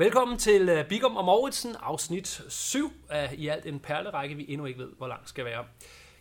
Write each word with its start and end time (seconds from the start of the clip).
Velkommen 0.00 0.38
til 0.38 0.68
øh, 0.68 0.88
Bigum 0.88 1.16
og 1.16 1.24
Mauritsen, 1.24 1.76
afsnit 1.82 2.42
7 2.48 2.92
af 3.08 3.34
i 3.38 3.48
alt 3.48 3.66
en 3.66 3.80
perlerække, 3.80 4.34
vi 4.34 4.46
endnu 4.48 4.66
ikke 4.66 4.78
ved, 4.78 4.88
hvor 4.98 5.06
lang 5.06 5.28
skal 5.28 5.44
være. 5.44 5.64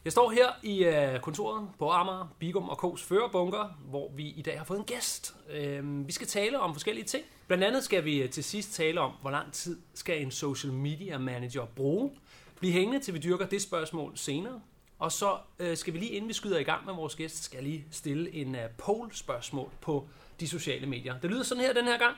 Jeg 0.06 0.12
står 0.12 0.32
her 0.32 0.48
i 0.64 0.84
øh, 0.84 1.20
kontoret 1.20 1.70
på 1.80 1.90
Amager, 1.90 2.36
Bigum 2.40 2.70
og 2.70 2.84
K's 2.84 3.04
førerbunker, 3.04 3.78
hvor 3.90 4.12
vi 4.16 4.28
i 4.30 4.42
dag 4.42 4.58
har 4.58 4.66
fået 4.66 4.80
en 4.80 4.86
gæst. 4.86 5.36
Øhm, 5.50 6.08
vi 6.08 6.12
skal 6.12 6.28
tale 6.28 6.60
om 6.60 6.74
forskellige 6.74 7.06
ting. 7.06 7.24
Blandt 7.48 7.64
andet 7.64 7.84
skal 7.84 8.06
vi 8.06 8.22
øh, 8.22 8.30
til 8.30 8.44
sidst 8.44 8.74
tale 8.74 9.02
om, 9.02 9.12
hvor 9.22 9.32
lang 9.32 9.54
tid 9.54 9.80
skal 9.94 10.22
en 10.22 10.32
social 10.32 10.74
media 10.74 11.18
manager 11.18 11.66
bruge. 11.66 12.12
Bliv 12.60 12.72
hængende, 12.72 13.00
til 13.00 13.14
vi 13.14 13.20
dyrker 13.20 13.46
det 13.46 13.62
spørgsmål 13.62 14.12
senere. 14.16 14.62
Og 15.00 15.12
så 15.12 15.38
skal 15.76 15.94
vi 15.94 16.00
lige 16.00 16.12
inden 16.12 16.28
vi 16.28 16.34
skyder 16.34 16.60
i 16.60 16.64
gang 16.64 16.86
med 16.86 16.94
vores 16.94 17.16
gæst, 17.16 17.44
skal 17.44 17.58
jeg 17.58 17.64
lige 17.64 17.86
stille 17.92 18.34
en 18.34 18.56
poll-spørgsmål 18.78 19.72
på 19.82 20.08
de 20.40 20.48
sociale 20.48 20.88
medier. 20.88 21.20
Det 21.20 21.30
lyder 21.30 21.44
sådan 21.44 21.64
her 21.64 21.74
den 21.74 21.86
her 21.86 21.98
gang. 21.98 22.16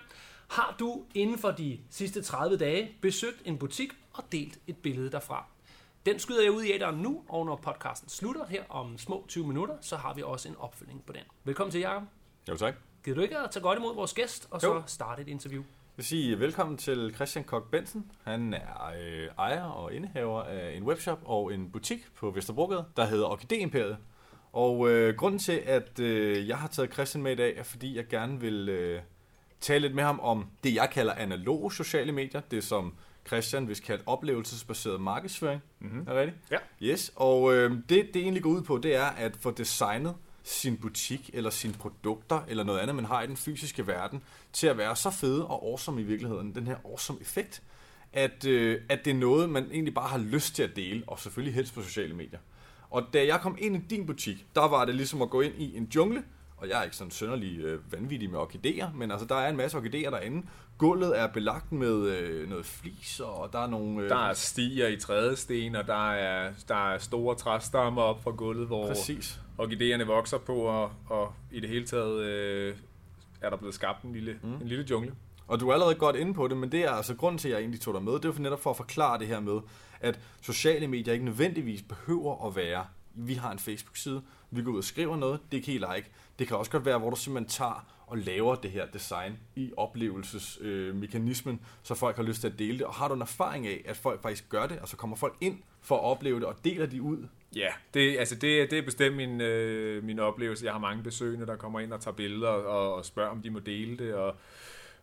Har 0.52 0.76
du 0.80 1.04
inden 1.16 1.38
for 1.38 1.52
de 1.52 1.80
sidste 1.90 2.22
30 2.22 2.58
dage 2.58 2.92
besøgt 3.02 3.42
en 3.46 3.58
butik 3.58 3.92
og 4.14 4.24
delt 4.32 4.60
et 4.68 4.78
billede 4.78 5.12
derfra? 5.12 5.46
Den 6.06 6.20
skyder 6.20 6.42
jeg 6.42 6.52
ud 6.52 6.64
i 6.64 6.72
æderen 6.74 6.96
nu, 6.96 7.24
og 7.30 7.46
når 7.46 7.56
podcasten 7.56 8.10
slutter 8.10 8.46
her 8.46 8.64
om 8.70 8.98
små 8.98 9.26
20 9.28 9.48
minutter, 9.48 9.76
så 9.82 9.98
har 9.98 10.14
vi 10.14 10.22
også 10.22 10.50
en 10.50 10.56
opfølgning 10.60 11.06
på 11.06 11.14
den. 11.14 11.22
Velkommen 11.44 11.72
til, 11.72 11.82
Jacob. 11.82 12.04
Jo, 12.50 12.56
tak. 12.56 12.76
Gider 13.04 13.16
du 13.16 13.22
ikke 13.22 13.38
at 13.38 13.52
tage 13.52 13.64
godt 13.64 13.80
imod 13.80 13.96
vores 13.96 14.14
gæst, 14.14 14.48
og 14.52 14.62
så 14.62 14.74
jo. 14.74 14.84
starte 14.88 15.22
et 15.22 15.28
interview? 15.28 15.62
Jeg 15.62 15.98
vil 15.98 16.06
sige 16.06 16.40
velkommen 16.40 16.78
til 16.78 17.12
Christian 17.16 17.46
Kok 17.46 17.72
Bensen. 17.72 18.12
Han 18.24 18.54
er 18.54 18.92
øh, 19.02 19.30
ejer 19.38 19.64
og 19.64 19.94
indehaver 19.94 20.44
af 20.44 20.76
en 20.76 20.84
webshop 20.84 21.20
og 21.26 21.54
en 21.54 21.72
butik 21.72 22.14
på 22.16 22.32
Vesterbrogade, 22.32 22.86
der 22.98 23.06
hedder 23.06 23.28
Orkidé 23.28 23.56
Imperiet. 23.56 23.98
Og 24.54 24.90
øh, 24.90 25.16
grunden 25.16 25.40
til, 25.40 25.62
at 25.66 26.00
øh, 26.00 26.48
jeg 26.48 26.58
har 26.58 26.68
taget 26.68 26.94
Christian 26.94 27.24
med 27.24 27.32
i 27.32 27.36
dag, 27.36 27.58
er 27.58 27.64
fordi 27.64 27.96
jeg 27.98 28.08
gerne 28.08 28.40
vil 28.40 28.70
øh, 28.70 29.02
tale 29.62 29.80
lidt 29.80 29.96
med 29.96 30.04
ham 30.04 30.20
om 30.20 30.46
det, 30.64 30.76
jeg 30.76 30.90
kalder 30.90 31.14
analoge 31.14 31.74
sociale 31.74 32.12
medier. 32.12 32.42
Det 32.52 32.64
som 32.64 32.94
Christian 33.28 33.68
vil 33.68 33.82
kalde 33.82 34.04
oplevelsesbaseret 34.06 35.02
markedsføring. 35.02 35.62
Mm-hmm. 35.80 36.00
Er 36.00 36.04
det 36.06 36.16
rigtigt? 36.16 36.38
Ja. 36.52 36.58
Yes, 36.82 37.12
og 37.16 37.54
øh, 37.56 37.72
det, 37.72 38.14
det 38.14 38.16
egentlig 38.16 38.44
går 38.44 38.50
ud 38.50 38.62
på, 38.62 38.78
det 38.78 38.96
er 38.96 39.06
at 39.06 39.38
få 39.40 39.52
designet 39.52 40.16
sin 40.44 40.78
butik 40.78 41.30
eller 41.34 41.50
sine 41.50 41.74
produkter 41.74 42.42
eller 42.48 42.64
noget 42.64 42.80
andet, 42.80 42.96
man 42.96 43.06
har 43.06 43.22
i 43.22 43.28
den 43.28 43.38
fysiske 43.38 43.88
verden, 43.88 44.24
til 44.54 44.68
at 44.68 44.78
være 44.78 44.96
så 44.96 45.10
fede 45.10 45.48
og 45.48 45.66
awesome 45.66 46.02
i 46.02 46.04
virkeligheden. 46.04 46.56
Den 46.56 46.68
her 46.68 46.76
awesome 46.86 47.22
effekt, 47.22 47.64
at, 48.14 48.46
øh, 48.46 48.82
at 48.90 49.06
det 49.06 49.12
er 49.12 49.16
noget, 49.16 49.50
man 49.50 49.68
egentlig 49.72 49.94
bare 49.94 50.10
har 50.10 50.18
lyst 50.18 50.56
til 50.56 50.64
at 50.64 50.76
dele, 50.76 51.04
og 51.08 51.20
selvfølgelig 51.20 51.54
helst 51.54 51.74
på 51.74 51.82
sociale 51.82 52.14
medier. 52.14 52.40
Og 52.90 53.04
da 53.14 53.26
jeg 53.26 53.40
kom 53.42 53.58
ind 53.60 53.76
i 53.76 53.80
din 53.90 54.06
butik, 54.06 54.46
der 54.56 54.68
var 54.68 54.86
det 54.86 54.96
ligesom 54.96 55.22
at 55.22 55.30
gå 55.30 55.42
ind 55.42 55.54
i 55.58 55.78
en 55.78 55.92
jungle, 55.96 56.24
og 56.62 56.70
jeg 56.70 56.80
er 56.80 56.84
ikke 56.84 56.96
sådan 56.96 57.12
sønderlig 57.12 57.60
øh, 57.60 57.94
vanvittig 57.94 58.30
med 58.30 58.40
orkideer, 58.40 58.92
men 58.96 59.12
altså 59.12 59.26
der 59.26 59.36
er 59.36 59.50
en 59.50 59.58
masse 59.58 59.78
orkideer 59.78 60.10
derinde. 60.10 60.48
Gulvet 60.78 61.20
er 61.20 61.28
belagt 61.28 61.72
med 61.72 62.08
øh, 62.08 62.50
noget 62.50 62.66
flis, 62.66 63.20
og 63.20 63.50
der 63.54 63.60
er 63.60 63.68
nogle... 63.68 64.04
Øh, 64.04 64.10
der 64.10 64.30
er 64.30 64.34
stiger 64.34 64.88
i 64.88 65.00
trædesten, 65.00 65.76
og 65.76 65.88
der 65.88 66.12
er, 66.12 66.52
der 66.68 66.94
er 66.94 66.98
store 66.98 67.36
træstammer 67.36 68.02
op 68.02 68.24
fra 68.24 68.32
gulvet, 68.32 68.68
hvor 68.68 68.88
Præcis. 68.88 69.40
orkideerne 69.58 70.08
vokser 70.08 70.38
på, 70.38 70.56
og, 70.56 70.92
og 71.10 71.34
i 71.52 71.60
det 71.60 71.70
hele 71.70 71.86
taget 71.86 72.22
øh, 72.22 72.76
er 73.42 73.50
der 73.50 73.58
blevet 73.58 73.76
skabt 73.76 74.04
en 74.04 74.14
lille, 74.14 74.40
mm. 74.44 74.54
en 74.54 74.68
lille 74.68 74.86
jungle. 74.90 75.14
Og 75.48 75.60
du 75.60 75.70
er 75.70 75.74
allerede 75.74 75.96
godt 75.96 76.16
inde 76.16 76.34
på 76.34 76.48
det, 76.48 76.58
men 76.58 76.72
det 76.72 76.84
er 76.84 76.92
altså 76.92 77.16
grund 77.16 77.40
til, 77.40 77.48
at 77.48 77.54
jeg 77.54 77.60
egentlig 77.60 77.82
tog 77.82 77.94
dig 77.94 78.04
med. 78.04 78.14
Det 78.14 78.26
er 78.26 78.32
for 78.32 78.42
netop 78.42 78.64
for 78.64 78.70
at 78.70 78.78
forklare 78.78 79.20
det 79.20 79.28
her 79.28 79.40
med, 79.40 79.60
at 80.00 80.20
sociale 80.42 80.88
medier 80.88 81.14
ikke 81.14 81.26
nødvendigvis 81.26 81.82
behøver 81.82 82.48
at 82.48 82.56
være, 82.56 82.86
vi 83.14 83.34
har 83.34 83.52
en 83.52 83.60
Facebook-side, 83.60 84.22
vi 84.52 84.64
går 84.64 84.72
ud 84.72 84.78
og 84.78 84.84
skriver 84.84 85.18
noget, 85.18 85.40
det 85.52 85.64
kan 85.64 85.74
I 85.74 85.78
like. 85.78 86.12
Det 86.40 86.48
kan 86.48 86.58
også 86.58 86.72
godt 86.72 86.86
være, 86.86 87.00
hvor 87.00 87.10
du 87.10 87.16
simpelthen 87.16 87.50
tager 87.50 87.86
og 88.08 88.18
laver 88.18 88.56
det 88.56 88.72
her 88.72 88.86
design 88.86 89.40
i 89.56 89.72
oplevelsesmekanismen, 89.78 91.56
øh, 91.56 91.68
så 91.84 91.96
folk 91.96 92.16
har 92.16 92.24
lyst 92.24 92.42
til 92.42 92.48
at 92.48 92.60
dele 92.60 92.78
det. 92.78 92.86
Og 92.88 92.94
har 92.94 93.08
du 93.08 93.14
en 93.14 93.22
erfaring 93.22 93.68
af, 93.68 93.82
at 93.86 93.98
folk 93.98 94.22
faktisk 94.22 94.50
gør 94.50 94.68
det, 94.68 94.78
altså 94.78 94.98
kommer 94.98 95.16
folk 95.16 95.38
ind 95.42 95.60
for 95.82 95.96
at 95.96 96.04
opleve 96.04 96.40
det, 96.40 96.46
og 96.48 96.56
deler 96.66 96.86
de 96.86 97.02
ud? 97.02 97.28
Ja, 97.56 97.68
det, 97.94 98.18
altså 98.20 98.36
det, 98.36 98.72
det 98.72 98.80
er 98.80 98.86
bestemt 98.86 99.16
min, 99.16 99.42
øh, 99.42 100.04
min 100.04 100.20
oplevelse. 100.20 100.66
Jeg 100.66 100.74
har 100.74 100.80
mange 100.80 101.04
besøgende, 101.04 101.46
der 101.46 101.56
kommer 101.56 101.80
ind 101.80 101.94
og 101.94 102.02
tager 102.02 102.16
billeder 102.16 102.48
og, 102.48 102.96
og 102.96 103.06
spørger, 103.06 103.30
om 103.30 103.42
de 103.42 103.50
må 103.50 103.60
dele 103.60 103.98
det, 103.98 104.14
og 104.14 104.36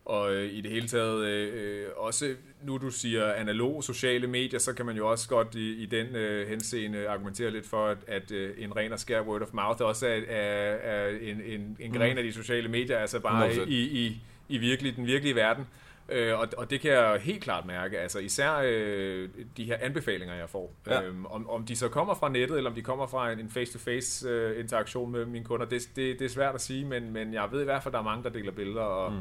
og 0.05 0.33
øh, 0.33 0.53
i 0.53 0.61
det 0.61 0.71
hele 0.71 0.87
taget 0.87 1.25
øh, 1.25 1.87
også, 1.97 2.35
nu 2.63 2.77
du 2.77 2.91
siger 2.91 3.33
analog 3.33 3.83
sociale 3.83 4.27
medier, 4.27 4.59
så 4.59 4.73
kan 4.73 4.85
man 4.85 4.97
jo 4.97 5.09
også 5.09 5.29
godt 5.29 5.55
i, 5.55 5.83
i 5.83 5.85
den 5.85 6.15
øh, 6.15 6.47
henseende 6.47 7.07
argumentere 7.07 7.51
lidt 7.51 7.67
for, 7.67 7.87
at, 7.87 7.97
at 8.07 8.31
øh, 8.31 8.55
en 8.57 8.75
ren 8.75 8.93
og 8.93 8.99
skær 8.99 9.21
word 9.21 9.41
of 9.41 9.53
mouth 9.53 9.81
også 9.81 10.07
er, 10.07 10.21
er, 10.27 10.75
er 10.75 11.09
en, 11.21 11.41
en, 11.41 11.77
en 11.79 11.91
gren 11.91 12.13
mm. 12.13 12.17
af 12.17 12.23
de 12.23 12.33
sociale 12.33 12.69
medier, 12.69 12.97
altså 12.97 13.19
bare 13.19 13.53
i, 13.67 14.05
i, 14.05 14.21
i 14.49 14.57
virkelig, 14.57 14.95
den 14.95 15.05
virkelige 15.05 15.35
verden. 15.35 15.67
Øh, 16.11 16.39
og, 16.39 16.47
og 16.57 16.69
det 16.69 16.81
kan 16.81 16.91
jeg 16.91 17.19
helt 17.21 17.43
klart 17.43 17.65
mærke, 17.65 17.99
altså 17.99 18.19
især 18.19 18.61
øh, 18.65 19.29
de 19.57 19.63
her 19.63 19.77
anbefalinger, 19.81 20.35
jeg 20.35 20.49
får. 20.49 20.75
Ja. 20.87 21.01
Øhm, 21.01 21.25
om, 21.25 21.49
om 21.49 21.65
de 21.65 21.75
så 21.75 21.89
kommer 21.89 22.15
fra 22.15 22.29
nettet, 22.29 22.57
eller 22.57 22.69
om 22.69 22.75
de 22.75 22.81
kommer 22.81 23.07
fra 23.07 23.31
en, 23.31 23.39
en 23.39 23.49
face-to-face 23.49 24.29
øh, 24.29 24.59
interaktion 24.59 25.11
med 25.11 25.25
mine 25.25 25.45
kunder, 25.45 25.65
det, 25.65 25.89
det, 25.95 26.19
det 26.19 26.25
er 26.25 26.29
svært 26.29 26.55
at 26.55 26.61
sige, 26.61 26.85
men, 26.85 27.13
men 27.13 27.33
jeg 27.33 27.47
ved 27.51 27.61
i 27.61 27.65
hvert 27.65 27.83
fald, 27.83 27.91
at 27.91 27.93
der 27.93 27.99
er 27.99 28.03
mange, 28.03 28.23
der 28.23 28.29
deler 28.29 28.51
billeder, 28.51 28.81
og, 28.81 29.11
mm 29.11 29.19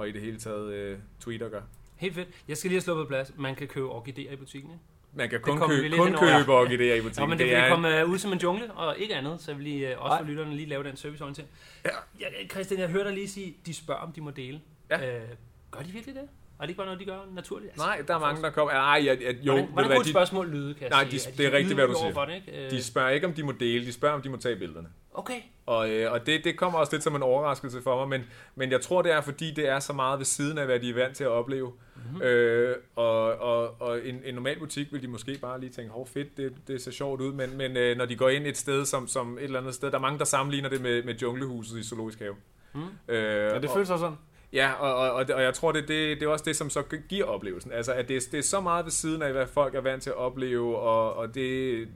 og 0.00 0.08
i 0.08 0.12
det 0.12 0.20
hele 0.20 0.38
taget 0.38 0.72
øh, 0.72 0.98
tweeter 1.20 1.48
gør. 1.48 1.60
Helt 1.96 2.14
fedt. 2.14 2.28
Jeg 2.48 2.56
skal 2.56 2.68
lige 2.68 2.76
have 2.76 2.82
slået 2.82 3.06
på 3.06 3.08
plads. 3.08 3.32
Man 3.36 3.54
kan 3.54 3.68
købe 3.68 3.88
orkideer 3.88 4.32
i 4.32 4.36
butikken, 4.36 4.70
ikke? 4.70 4.82
Man 5.14 5.30
kan 5.30 5.40
kun, 5.40 5.58
købe, 5.68 5.96
kun 5.96 6.12
købe 6.12 6.52
orkideer 6.52 6.94
i 6.94 7.00
butikken. 7.00 7.22
Ja, 7.22 7.26
men 7.26 7.38
det, 7.38 7.46
det 7.46 7.56
er 7.56 7.68
komme 7.68 8.04
uh, 8.04 8.10
ud 8.10 8.18
som 8.18 8.32
en 8.32 8.38
jungle, 8.38 8.72
og 8.72 8.98
ikke 8.98 9.14
andet, 9.14 9.40
så 9.40 9.54
vil 9.54 9.64
lige, 9.64 9.96
uh, 9.96 10.04
også 10.04 10.18
for 10.18 10.24
lytterne 10.24 10.56
lige 10.56 10.68
lave 10.68 10.84
den 10.84 10.96
serviceorientering. 10.96 11.50
Ja. 11.84 11.90
ja. 12.20 12.46
Christian, 12.50 12.80
jeg 12.80 12.88
hørte 12.88 13.04
dig 13.04 13.14
lige 13.14 13.28
sige, 13.28 13.56
de 13.66 13.74
spørger, 13.74 14.00
om 14.00 14.12
de 14.12 14.20
må 14.20 14.30
dele. 14.30 14.60
Ja. 14.90 14.96
Uh, 14.96 15.28
gør 15.70 15.80
de 15.80 15.90
virkelig 15.92 16.14
det? 16.14 16.28
Og 16.60 16.62
det 16.62 16.70
ikke 16.70 16.76
bare 16.76 16.86
noget, 16.86 17.00
de 17.00 17.04
gør 17.04 17.18
naturligt? 17.34 17.70
Altså, 17.70 17.86
Nej, 17.86 18.02
der 18.08 18.14
er 18.14 18.18
mange, 18.18 18.42
der 18.42 18.50
kommer... 18.50 18.72
Nej, 18.72 19.02
ja, 19.04 19.14
ja, 19.14 19.32
jo, 19.42 19.52
hvordan, 19.52 19.68
hvordan 19.72 19.90
kunne 19.90 20.00
et 20.00 20.06
spørgsmål 20.06 20.48
lyde, 20.48 20.74
kan 20.74 20.82
jeg 20.82 20.90
Nej, 20.90 21.10
sige? 21.10 21.32
De, 21.32 21.36
det 21.36 21.46
er, 21.46 21.50
de 21.50 21.56
rigtigt, 21.56 21.74
hvad 21.74 21.86
du 21.86 21.94
siger. 21.94 22.24
Det, 22.24 22.34
ikke? 22.34 22.70
De 22.70 22.82
spørger 22.82 23.10
ikke, 23.10 23.26
om 23.26 23.32
de 23.32 23.42
må 23.42 23.52
dele. 23.52 23.86
De 23.86 23.92
spørger, 23.92 24.14
om 24.14 24.22
de 24.22 24.28
må 24.28 24.36
tage 24.36 24.56
billederne. 24.56 24.88
Okay. 25.14 25.40
Og, 25.66 25.90
øh, 25.90 26.12
og 26.12 26.26
det, 26.26 26.44
det 26.44 26.56
kommer 26.56 26.78
også 26.78 26.92
lidt 26.92 27.02
som 27.02 27.16
en 27.16 27.22
overraskelse 27.22 27.82
for 27.82 27.96
mig, 27.96 28.08
men, 28.08 28.28
men 28.54 28.70
jeg 28.70 28.80
tror, 28.80 29.02
det 29.02 29.12
er, 29.12 29.20
fordi 29.20 29.50
det 29.50 29.68
er 29.68 29.80
så 29.80 29.92
meget 29.92 30.18
ved 30.18 30.26
siden 30.26 30.58
af, 30.58 30.66
hvad 30.66 30.80
de 30.80 30.90
er 30.90 30.94
vant 30.94 31.16
til 31.16 31.24
at 31.24 31.30
opleve. 31.30 31.72
Mm-hmm. 31.96 32.22
Øh, 32.22 32.76
og 32.96 33.22
og, 33.40 33.80
og 33.80 34.06
en, 34.06 34.20
en 34.24 34.34
normal 34.34 34.58
butik 34.58 34.92
vil 34.92 35.02
de 35.02 35.08
måske 35.08 35.38
bare 35.40 35.60
lige 35.60 35.70
tænke, 35.70 35.90
hov 35.90 36.06
fedt, 36.06 36.36
det, 36.36 36.52
det 36.68 36.82
ser 36.82 36.90
sjovt 36.90 37.20
ud, 37.20 37.32
men, 37.32 37.56
men 37.56 37.76
øh, 37.76 37.96
når 37.96 38.06
de 38.06 38.16
går 38.16 38.28
ind 38.28 38.46
et 38.46 38.56
sted 38.56 38.84
som, 38.84 39.08
som 39.08 39.38
et 39.38 39.44
eller 39.44 39.60
andet 39.60 39.74
sted, 39.74 39.90
der 39.90 39.96
er 39.96 40.02
mange, 40.02 40.18
der 40.18 40.24
sammenligner 40.24 40.68
det 40.68 40.80
med, 40.80 41.02
med 41.02 41.14
junglehuset 41.14 41.78
i 41.78 41.82
Zoologisk 41.82 42.18
Have. 42.18 42.34
Mm. 42.74 42.80
Øh, 43.08 43.16
ja, 43.16 43.58
det 43.58 43.70
føles 43.70 43.90
også 43.90 44.02
sådan. 44.02 44.16
Ja, 44.52 44.72
og, 44.72 44.94
og, 44.94 45.12
og, 45.12 45.26
og 45.34 45.42
jeg 45.42 45.54
tror, 45.54 45.72
det, 45.72 45.88
det, 45.88 46.20
det 46.20 46.26
er 46.26 46.30
også 46.30 46.44
det, 46.44 46.56
som 46.56 46.70
så 46.70 46.82
giver 47.08 47.24
oplevelsen. 47.24 47.72
Altså, 47.72 47.92
at 47.92 48.08
det, 48.08 48.22
det 48.32 48.38
er 48.38 48.42
så 48.42 48.60
meget 48.60 48.84
ved 48.84 48.92
siden 48.92 49.22
af, 49.22 49.32
hvad 49.32 49.46
folk 49.46 49.74
er 49.74 49.80
vant 49.80 50.02
til 50.02 50.10
at 50.10 50.16
opleve, 50.16 50.78
og, 50.78 51.16
og 51.16 51.34
det, 51.34 51.88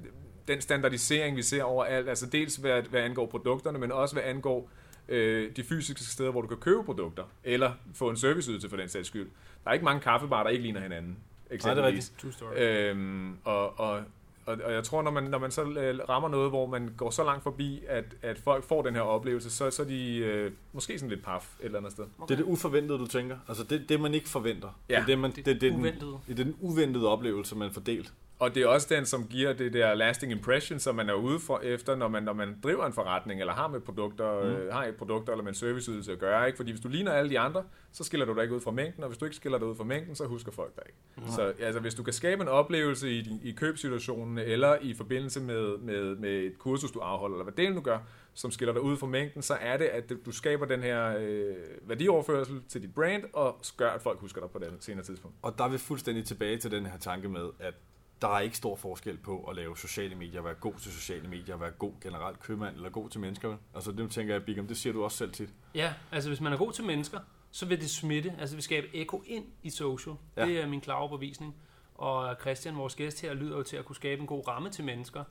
den 0.49 0.61
standardisering, 0.61 1.37
vi 1.37 1.43
ser 1.43 1.63
overalt, 1.63 2.09
altså 2.09 2.27
dels 2.27 2.57
hvad, 2.57 2.83
hvad 2.83 3.01
angår 3.01 3.27
produkterne, 3.27 3.79
men 3.79 3.93
også 3.93 4.15
hvad 4.15 4.23
angår 4.25 4.71
øh, 5.09 5.57
de 5.57 5.65
fysiske 5.65 6.03
steder, 6.03 6.31
hvor 6.31 6.41
du 6.41 6.49
kan 6.49 6.57
købe 6.57 6.85
produkter, 6.85 7.25
eller 7.45 7.73
få 7.95 8.11
en 8.11 8.17
serviceydelse 8.17 8.69
for 8.69 8.77
den 8.77 8.89
sags 8.89 9.09
skyld. 9.09 9.31
Der 9.65 9.71
er 9.71 9.75
ikke 9.75 9.85
mange 9.85 10.01
kaffebarer, 10.01 10.43
der 10.43 10.51
ikke 10.51 10.63
ligner 10.63 10.81
hinanden. 10.81 11.17
Eksempelvis. 11.51 12.13
Nej, 12.25 12.31
det 12.31 12.43
er 12.43 12.57
rigtigt. 12.57 12.91
Øhm, 12.91 13.37
og, 13.45 13.81
og, 13.81 14.01
og, 14.47 14.59
og 14.65 14.73
jeg 14.73 14.85
tror, 14.85 15.03
når 15.03 15.11
man, 15.11 15.25
når 15.25 15.39
man 15.39 15.51
så 15.51 15.63
øh, 15.63 15.99
rammer 16.09 16.29
noget, 16.29 16.51
hvor 16.51 16.67
man 16.67 16.95
går 16.97 17.11
så 17.11 17.25
langt 17.25 17.43
forbi, 17.43 17.83
at, 17.89 18.05
at 18.23 18.39
folk 18.39 18.65
får 18.65 18.83
den 18.83 18.95
her 18.95 19.01
oplevelse, 19.01 19.51
så, 19.51 19.71
så 19.71 19.83
er 19.83 19.87
de 19.87 20.17
øh, 20.17 20.53
måske 20.73 20.99
sådan 20.99 21.11
lidt 21.11 21.25
paf 21.25 21.55
et 21.61 21.65
eller 21.65 21.79
andet 21.79 21.93
sted. 21.93 22.05
Okay. 22.19 22.37
Det 22.37 22.43
er 22.43 22.47
det 22.47 22.65
uventede, 22.65 22.99
du 22.99 23.07
tænker? 23.07 23.37
Altså 23.49 23.65
det, 23.65 23.89
det 23.89 24.01
man 24.01 24.15
ikke 24.15 24.29
forventer? 24.29 24.81
Ja. 24.89 24.95
Det 24.95 25.03
er, 25.03 25.07
det, 25.07 25.19
man, 25.19 25.31
det, 25.31 25.47
det, 25.47 25.61
det, 25.61 25.73
den, 25.73 25.85
det 25.85 26.41
er 26.41 26.45
den 26.45 26.57
uventede 26.61 27.09
oplevelse, 27.09 27.57
man 27.57 27.71
får 27.71 27.81
delt? 27.81 28.13
Og 28.39 28.55
det 28.55 28.63
er 28.63 28.67
også 28.67 28.87
den, 28.91 29.07
som 29.07 29.27
giver 29.27 29.53
det 29.53 29.73
der 29.73 29.95
lasting 29.95 30.33
impression, 30.33 30.79
som 30.79 30.95
man 30.95 31.09
er 31.09 31.15
ude 31.15 31.41
for 31.41 31.59
efter, 31.59 31.97
når 31.97 32.09
man, 32.09 32.23
når 32.23 32.33
man 32.33 32.59
driver 32.63 32.87
en 32.87 32.93
forretning, 32.93 33.41
eller 33.41 33.53
har 33.53 33.69
med 33.69 33.81
produkter, 33.81 34.45
mm. 34.45 34.49
øh, 34.49 34.73
har 34.73 34.85
et 34.85 34.97
produkter 34.97 35.33
eller 35.33 35.43
med 35.43 35.53
en 35.53 35.55
serviceydelse 35.55 36.13
at 36.13 36.19
gøre. 36.19 36.47
Ikke? 36.47 36.57
Fordi 36.57 36.71
hvis 36.71 36.81
du 36.81 36.89
ligner 36.89 37.13
alle 37.13 37.31
de 37.31 37.39
andre, 37.39 37.65
så 37.93 38.05
skiller 38.05 38.27
du 38.27 38.35
dig 38.35 38.43
ikke 38.43 38.55
ud 38.55 38.61
fra 38.61 38.71
mængden, 38.71 39.03
og 39.03 39.09
hvis 39.09 39.19
du 39.19 39.25
ikke 39.25 39.37
skiller 39.37 39.59
dig 39.59 39.69
ud 39.69 39.77
fra 39.77 39.85
mængden, 39.85 40.15
så 40.15 40.25
husker 40.25 40.53
folk 40.53 40.77
dig 40.77 40.83
ikke. 40.87 40.99
Mm. 41.17 41.33
Så 41.33 41.53
altså, 41.61 41.81
hvis 41.81 41.95
du 41.95 42.03
kan 42.03 42.13
skabe 42.13 42.43
en 42.43 42.49
oplevelse 42.49 43.11
i, 43.11 43.41
i 43.43 43.53
købsituationen, 43.53 44.39
eller 44.39 44.77
i 44.81 44.95
forbindelse 44.95 45.41
med, 45.41 45.79
med, 45.79 46.17
med 46.17 46.31
et 46.31 46.59
kursus, 46.59 46.91
du 46.91 46.99
afholder, 46.99 47.37
eller 47.37 47.53
hvad 47.53 47.65
det 47.65 47.75
nu 47.75 47.81
gør, 47.81 47.99
som 48.35 48.51
skiller 48.51 48.73
dig 48.73 48.83
ud 48.83 48.97
fra 48.97 49.07
mængden, 49.07 49.43
så 49.43 49.55
er 49.55 49.77
det, 49.77 49.85
at 49.85 50.13
du 50.27 50.33
skaber 50.33 50.67
den 50.67 50.83
her 50.83 51.19
øh, 51.19 51.55
værdioverførsel 51.83 52.63
til 52.69 52.83
dit 52.83 52.95
brand, 52.95 53.25
og 53.33 53.61
gør, 53.77 53.91
at 53.91 54.03
folk 54.03 54.21
husker 54.21 54.41
dig 54.41 54.51
på 54.51 54.59
det 54.59 54.69
senere 54.81 55.05
tidspunkt. 55.05 55.37
Og 55.43 55.59
der 55.59 55.65
er 55.65 55.69
vi 55.69 55.79
fuldstændig 55.79 56.25
tilbage 56.25 56.57
til 56.57 56.71
den 56.71 56.87
her 56.87 56.99
tanke 56.99 57.29
med, 57.29 57.51
at 57.61 57.75
der 58.23 58.29
er 58.29 58.41
ikke 58.41 58.57
stor 58.57 58.77
forskel 58.77 59.17
på 59.17 59.45
at 59.51 59.57
lave 59.57 59.77
sociale 59.77 60.15
medier, 60.15 60.43
være 60.43 60.55
god 60.55 60.75
til 60.75 60.93
sociale 60.93 61.29
medier, 61.29 61.57
være 61.57 61.71
god 61.71 61.93
generelt 62.03 62.41
købmand 62.41 62.77
eller 62.77 62.91
god 62.91 63.09
til 63.11 63.21
mennesker. 63.21 63.57
Altså 63.75 63.93
det 63.93 64.11
tænker 64.11 64.35
jeg, 64.35 64.45
Bigam, 64.45 64.67
det 64.67 64.77
siger 64.77 64.93
du 64.93 65.05
også 65.05 65.17
selv 65.17 65.33
tit. 65.33 65.49
Ja, 65.75 65.95
altså 66.13 66.31
hvis 66.31 66.41
man 66.41 66.53
er 66.53 66.57
god 66.57 66.73
til 66.73 66.85
mennesker, 66.85 67.19
så 67.51 67.67
vil 67.67 67.81
det 67.81 67.91
smitte, 67.91 68.33
altså 68.41 68.57
vi 68.57 68.63
skabe 68.63 68.87
eko 68.95 69.23
ind 69.27 69.45
i 69.63 69.71
social. 69.71 70.17
Ja. 70.37 70.47
Det 70.47 70.61
er 70.61 70.67
min 70.67 70.81
klare 70.81 70.99
overbevisning. 70.99 71.55
Og 71.95 72.37
Christian, 72.41 72.77
vores 72.77 72.95
gæst 72.95 73.21
her, 73.21 73.35
lyder 73.35 73.57
jo 73.57 73.63
til 73.63 73.77
at 73.77 73.85
kunne 73.85 73.97
skabe 73.97 74.21
en 74.21 74.27
god 74.27 74.49
ramme 74.49 74.71
til 74.71 74.85
mennesker. 74.85 75.25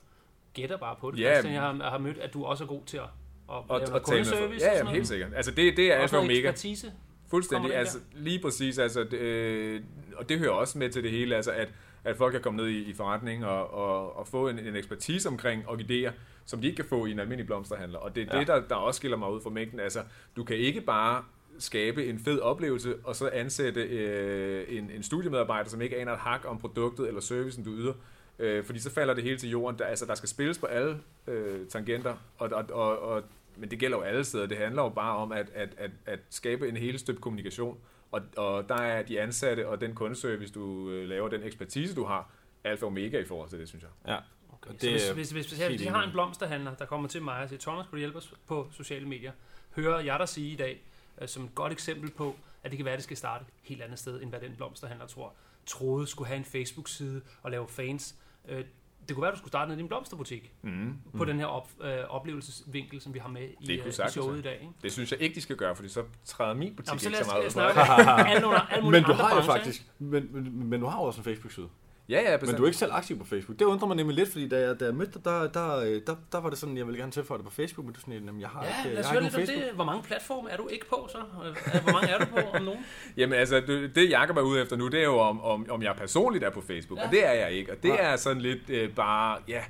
Gætter 0.54 0.76
bare 0.76 0.96
på 1.00 1.10
det, 1.10 1.18
ja, 1.18 1.32
Christian. 1.32 1.54
Jeg 1.54 1.62
har, 1.62 1.74
jeg 1.74 1.90
har 1.90 1.98
mødt, 1.98 2.18
at 2.18 2.34
du 2.34 2.44
også 2.44 2.64
er 2.64 2.68
god 2.68 2.82
til 2.86 2.96
at, 2.96 3.02
at 3.02 3.10
og, 3.48 3.80
lave 3.80 3.92
og 3.92 4.02
kundeservice. 4.02 4.66
Ja, 4.66 4.76
ja, 4.78 4.90
helt 4.90 5.08
sikkert. 5.08 5.34
Altså 5.34 5.50
det, 5.50 5.76
det 5.76 5.92
er 5.92 5.96
alfa 5.96 6.16
og 6.16 6.22
omega. 6.22 6.38
Ekspertise 6.38 6.92
Fuldstændig, 7.34 7.74
altså 7.74 7.98
lige 8.12 8.38
præcis, 8.38 8.78
altså, 8.78 9.04
det, 9.04 9.18
øh, 9.18 9.82
og 10.16 10.28
det 10.28 10.38
hører 10.38 10.52
også 10.52 10.78
med 10.78 10.90
til 10.90 11.02
det 11.02 11.10
hele, 11.10 11.36
altså 11.36 11.50
at, 11.52 11.68
at 12.04 12.16
folk 12.16 12.32
kan 12.32 12.40
komme 12.40 12.56
ned 12.56 12.66
i, 12.66 12.82
i 12.82 12.94
forretning 12.94 13.44
og, 13.44 13.74
og, 13.74 14.16
og 14.16 14.26
få 14.26 14.48
en, 14.48 14.58
en 14.58 14.76
ekspertise 14.76 15.28
omkring 15.28 15.68
orkideer, 15.68 16.12
som 16.44 16.60
de 16.60 16.66
ikke 16.66 16.76
kan 16.76 16.88
få 16.88 17.06
i 17.06 17.10
en 17.10 17.18
almindelig 17.18 17.46
blomsterhandler. 17.46 17.98
Og 17.98 18.14
det 18.14 18.20
er 18.22 18.26
ja. 18.26 18.34
Ja. 18.34 18.40
det, 18.40 18.48
der, 18.48 18.60
der 18.68 18.74
også 18.74 18.98
skiller 18.98 19.16
mig 19.16 19.32
ud 19.32 19.40
fra 19.40 19.50
mængden. 19.50 19.80
Altså, 19.80 20.02
du 20.36 20.44
kan 20.44 20.56
ikke 20.56 20.80
bare 20.80 21.24
skabe 21.58 22.06
en 22.06 22.18
fed 22.18 22.40
oplevelse, 22.40 22.94
og 23.04 23.16
så 23.16 23.30
ansætte 23.32 23.82
øh, 23.82 24.78
en, 24.78 24.90
en 24.90 25.02
studiemedarbejder, 25.02 25.70
som 25.70 25.80
ikke 25.80 25.96
aner 25.96 26.12
et 26.12 26.18
hak 26.18 26.44
om 26.46 26.58
produktet 26.58 27.08
eller 27.08 27.20
servicen, 27.20 27.64
du 27.64 27.70
yder. 27.70 27.92
Øh, 28.38 28.64
fordi 28.64 28.78
så 28.78 28.90
falder 28.90 29.14
det 29.14 29.24
hele 29.24 29.38
til 29.38 29.50
jorden. 29.50 29.78
Der, 29.78 29.84
altså, 29.84 30.06
der 30.06 30.14
skal 30.14 30.28
spilles 30.28 30.58
på 30.58 30.66
alle 30.66 30.98
øh, 31.26 31.66
tangenter, 31.66 32.16
og, 32.38 32.50
og, 32.52 32.64
og, 32.70 32.98
og, 32.98 33.22
men 33.56 33.70
det 33.70 33.78
gælder 33.78 33.96
jo 33.96 34.02
alle 34.02 34.24
steder. 34.24 34.46
Det 34.46 34.56
handler 34.56 34.82
jo 34.82 34.88
bare 34.88 35.16
om 35.16 35.32
at, 35.32 35.50
at, 35.54 35.68
at, 35.76 35.90
at 36.06 36.18
skabe 36.30 36.68
en 36.68 36.76
hele 36.76 36.98
støbt 36.98 37.20
kommunikation. 37.20 37.78
Og, 38.14 38.22
og 38.36 38.68
der 38.68 38.74
er 38.74 39.02
de 39.02 39.20
ansatte 39.20 39.68
og 39.68 39.80
den 39.80 39.94
kundeservice, 39.94 40.52
du 40.52 40.90
øh, 40.90 41.08
laver, 41.08 41.28
den 41.28 41.42
ekspertise, 41.42 41.94
du 41.94 42.04
har, 42.04 42.30
alfa 42.64 42.84
og 42.84 42.90
omega 42.90 43.18
i 43.18 43.24
forhold 43.24 43.48
til 43.48 43.58
det, 43.58 43.68
synes 43.68 43.82
jeg. 43.82 43.90
Ja. 44.06 44.18
Okay. 44.52 44.70
Og 44.70 44.76
Så 44.80 44.90
hvis, 44.90 45.08
hvis, 45.08 45.30
hvis, 45.30 45.48
hvis, 45.48 45.58
helt 45.58 45.70
hvis 45.70 45.84
jeg 45.84 45.92
har 45.92 46.02
en 46.02 46.10
blomsterhandler, 46.10 46.74
der 46.74 46.84
kommer 46.84 47.08
til 47.08 47.22
mig 47.22 47.42
og 47.42 47.48
siger, 47.48 47.60
Thomas, 47.60 47.86
kunne 47.86 47.96
du 47.96 47.98
hjælpe 47.98 48.18
os 48.18 48.34
på 48.46 48.68
sociale 48.72 49.08
medier? 49.08 49.32
Hører 49.76 50.00
jeg 50.00 50.18
dig 50.18 50.28
sige 50.28 50.52
i 50.52 50.56
dag, 50.56 50.82
øh, 51.20 51.28
som 51.28 51.44
et 51.44 51.54
godt 51.54 51.72
eksempel 51.72 52.10
på, 52.10 52.36
at 52.62 52.70
det 52.70 52.78
kan 52.78 52.84
være, 52.84 52.94
at 52.94 52.98
det 52.98 53.04
skal 53.04 53.16
starte 53.16 53.44
et 53.48 53.54
helt 53.62 53.82
andet 53.82 53.98
sted, 53.98 54.22
end 54.22 54.30
hvad 54.30 54.40
den 54.40 54.56
blomsterhandler 54.56 55.06
tror, 55.06 55.34
troede 55.66 56.06
skulle 56.06 56.28
have 56.28 56.38
en 56.38 56.44
Facebook-side 56.44 57.22
og 57.42 57.50
lave 57.50 57.68
fans. 57.68 58.14
Øh, 58.48 58.64
det 59.08 59.14
kunne 59.16 59.22
være, 59.22 59.30
at 59.30 59.34
du 59.34 59.38
skulle 59.38 59.50
starte 59.50 59.68
ned 59.68 59.76
i 59.76 59.78
din 59.80 59.88
blomsterbutik 59.88 60.52
Mm. 60.62 60.94
på 61.16 61.24
den 61.24 61.38
her 61.38 61.46
op, 61.46 61.68
øh, 61.80 61.94
oplevelsesvinkel, 62.08 63.00
som 63.00 63.14
vi 63.14 63.18
har 63.18 63.28
med 63.28 63.48
i, 63.60 63.72
øh, 63.72 63.86
i 63.88 63.92
showet 64.08 64.38
i 64.38 64.42
dag. 64.42 64.54
Ikke? 64.60 64.72
Det 64.82 64.92
synes 64.92 65.12
jeg 65.12 65.20
ikke, 65.20 65.34
de 65.34 65.40
skal 65.40 65.56
gøre, 65.56 65.76
fordi 65.76 65.88
så 65.88 66.02
træder 66.24 66.54
min 66.54 66.76
butik 66.76 66.88
Jamen, 66.88 67.00
så 67.00 67.08
ikke 67.08 67.18
så 67.24 67.58
meget 67.58 68.82
ud. 68.82 68.90
Men 68.90 69.02
du 69.02 69.12
har 69.12 69.34
jo 69.36 69.42
faktisk, 69.42 69.82
men, 69.98 70.28
men, 70.32 70.68
men 70.68 70.80
du 70.80 70.86
har 70.86 70.98
også 70.98 71.20
en 71.20 71.24
Facebook-side. 71.24 71.68
Ja, 72.08 72.20
ja, 72.22 72.30
Men 72.30 72.40
bestemt. 72.40 72.58
du 72.58 72.62
er 72.62 72.66
ikke 72.66 72.78
selv 72.78 72.92
aktiv 72.92 73.18
på 73.18 73.24
Facebook. 73.24 73.58
Det 73.58 73.64
undrer 73.64 73.86
mig 73.86 73.96
nemlig 73.96 74.16
lidt, 74.16 74.28
fordi 74.32 74.48
da 74.48 74.60
jeg, 74.60 74.80
da 74.80 74.84
jeg 74.84 74.94
mødte 74.94 75.12
dig, 75.14 75.24
der, 75.24 75.46
der, 75.48 75.76
øh, 75.76 76.00
der, 76.06 76.16
der 76.32 76.40
var 76.40 76.48
det 76.50 76.58
sådan, 76.58 76.76
jeg 76.76 76.86
ville 76.86 76.98
gerne 77.00 77.12
tilføje 77.12 77.38
det 77.38 77.44
på 77.46 77.50
Facebook, 77.52 77.84
men 77.86 77.94
du 77.94 78.00
sådan, 78.00 78.14
jamen, 78.14 78.40
jeg 78.40 78.48
har 78.48 78.64
Ja, 78.64 78.68
ikke, 78.68 78.82
lad 78.84 78.90
jeg 78.92 79.00
os 79.00 79.06
har 79.06 79.12
høre 79.12 79.22
lidt 79.22 79.34
Facebook. 79.34 79.62
det. 79.64 79.70
Hvor 79.74 79.84
mange 79.84 80.02
platforme 80.02 80.50
er 80.50 80.56
du 80.56 80.68
ikke 80.68 80.88
på 80.88 81.08
så? 81.12 81.18
Øh, 81.18 81.82
Hvor 81.82 81.92
mange 81.92 82.08
er 82.08 82.18
du 82.18 82.24
på 82.24 82.38
om 82.56 82.62
nogen? 82.62 82.84
Jamen 83.16 83.38
altså, 83.38 83.60
det, 83.66 83.94
det 83.94 84.10
Jacob 84.10 84.36
er 84.36 84.42
ude 84.42 84.62
efter 84.62 84.76
nu, 84.76 84.88
det 84.88 85.00
er 85.00 85.04
jo 85.04 85.18
om, 85.18 85.40
om, 85.40 85.66
om 85.70 85.82
jeg 85.82 85.94
personligt 85.96 86.44
er 86.44 86.50
på 86.50 86.60
Facebook, 86.60 86.98
Ja. 86.98 87.04
og 87.06 87.10
det 87.12 87.26
er 87.26 87.32
jeg 87.32 87.52
ikke. 87.52 87.72
Og 87.72 87.82
det 87.82 87.90
Nej. 87.90 88.12
er 88.12 88.16
sådan 88.16 88.42
lidt 88.42 88.70
øh, 88.70 88.90
bare, 88.94 89.38
ja, 89.48 89.60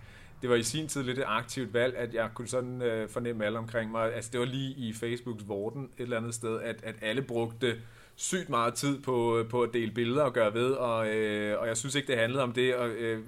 det 0.42 0.50
var 0.50 0.56
i 0.56 0.62
sin 0.62 0.88
tid 0.88 1.02
lidt 1.02 1.18
et 1.18 1.24
aktivt 1.26 1.74
valg, 1.74 1.96
at 1.96 2.14
jeg 2.14 2.28
kunne 2.34 2.48
sådan 2.48 2.82
øh, 2.82 3.08
fornemme 3.08 3.44
alle 3.44 3.58
omkring 3.58 3.90
mig. 3.90 4.14
Altså 4.14 4.30
det 4.32 4.40
var 4.40 4.46
lige 4.46 4.74
i 4.76 4.92
Facebooks 4.92 5.48
vorden 5.48 5.82
et 5.84 6.02
eller 6.02 6.16
andet 6.16 6.34
sted, 6.34 6.60
at, 6.60 6.76
at 6.82 6.94
alle 7.02 7.22
brugte 7.22 7.76
sygt 8.16 8.48
meget 8.48 8.74
tid 8.74 9.02
på, 9.02 9.44
på 9.50 9.62
at 9.62 9.70
dele 9.72 9.92
billeder 9.92 10.22
og 10.22 10.32
gøre 10.32 10.54
ved, 10.54 10.70
og, 10.70 11.08
øh, 11.08 11.60
og 11.60 11.66
jeg 11.66 11.76
synes 11.76 11.94
ikke, 11.94 12.08
det 12.08 12.18
handlede 12.18 12.42
om 12.42 12.52
det. 12.52 12.74
Og, 12.74 12.88
øh, 12.88 13.22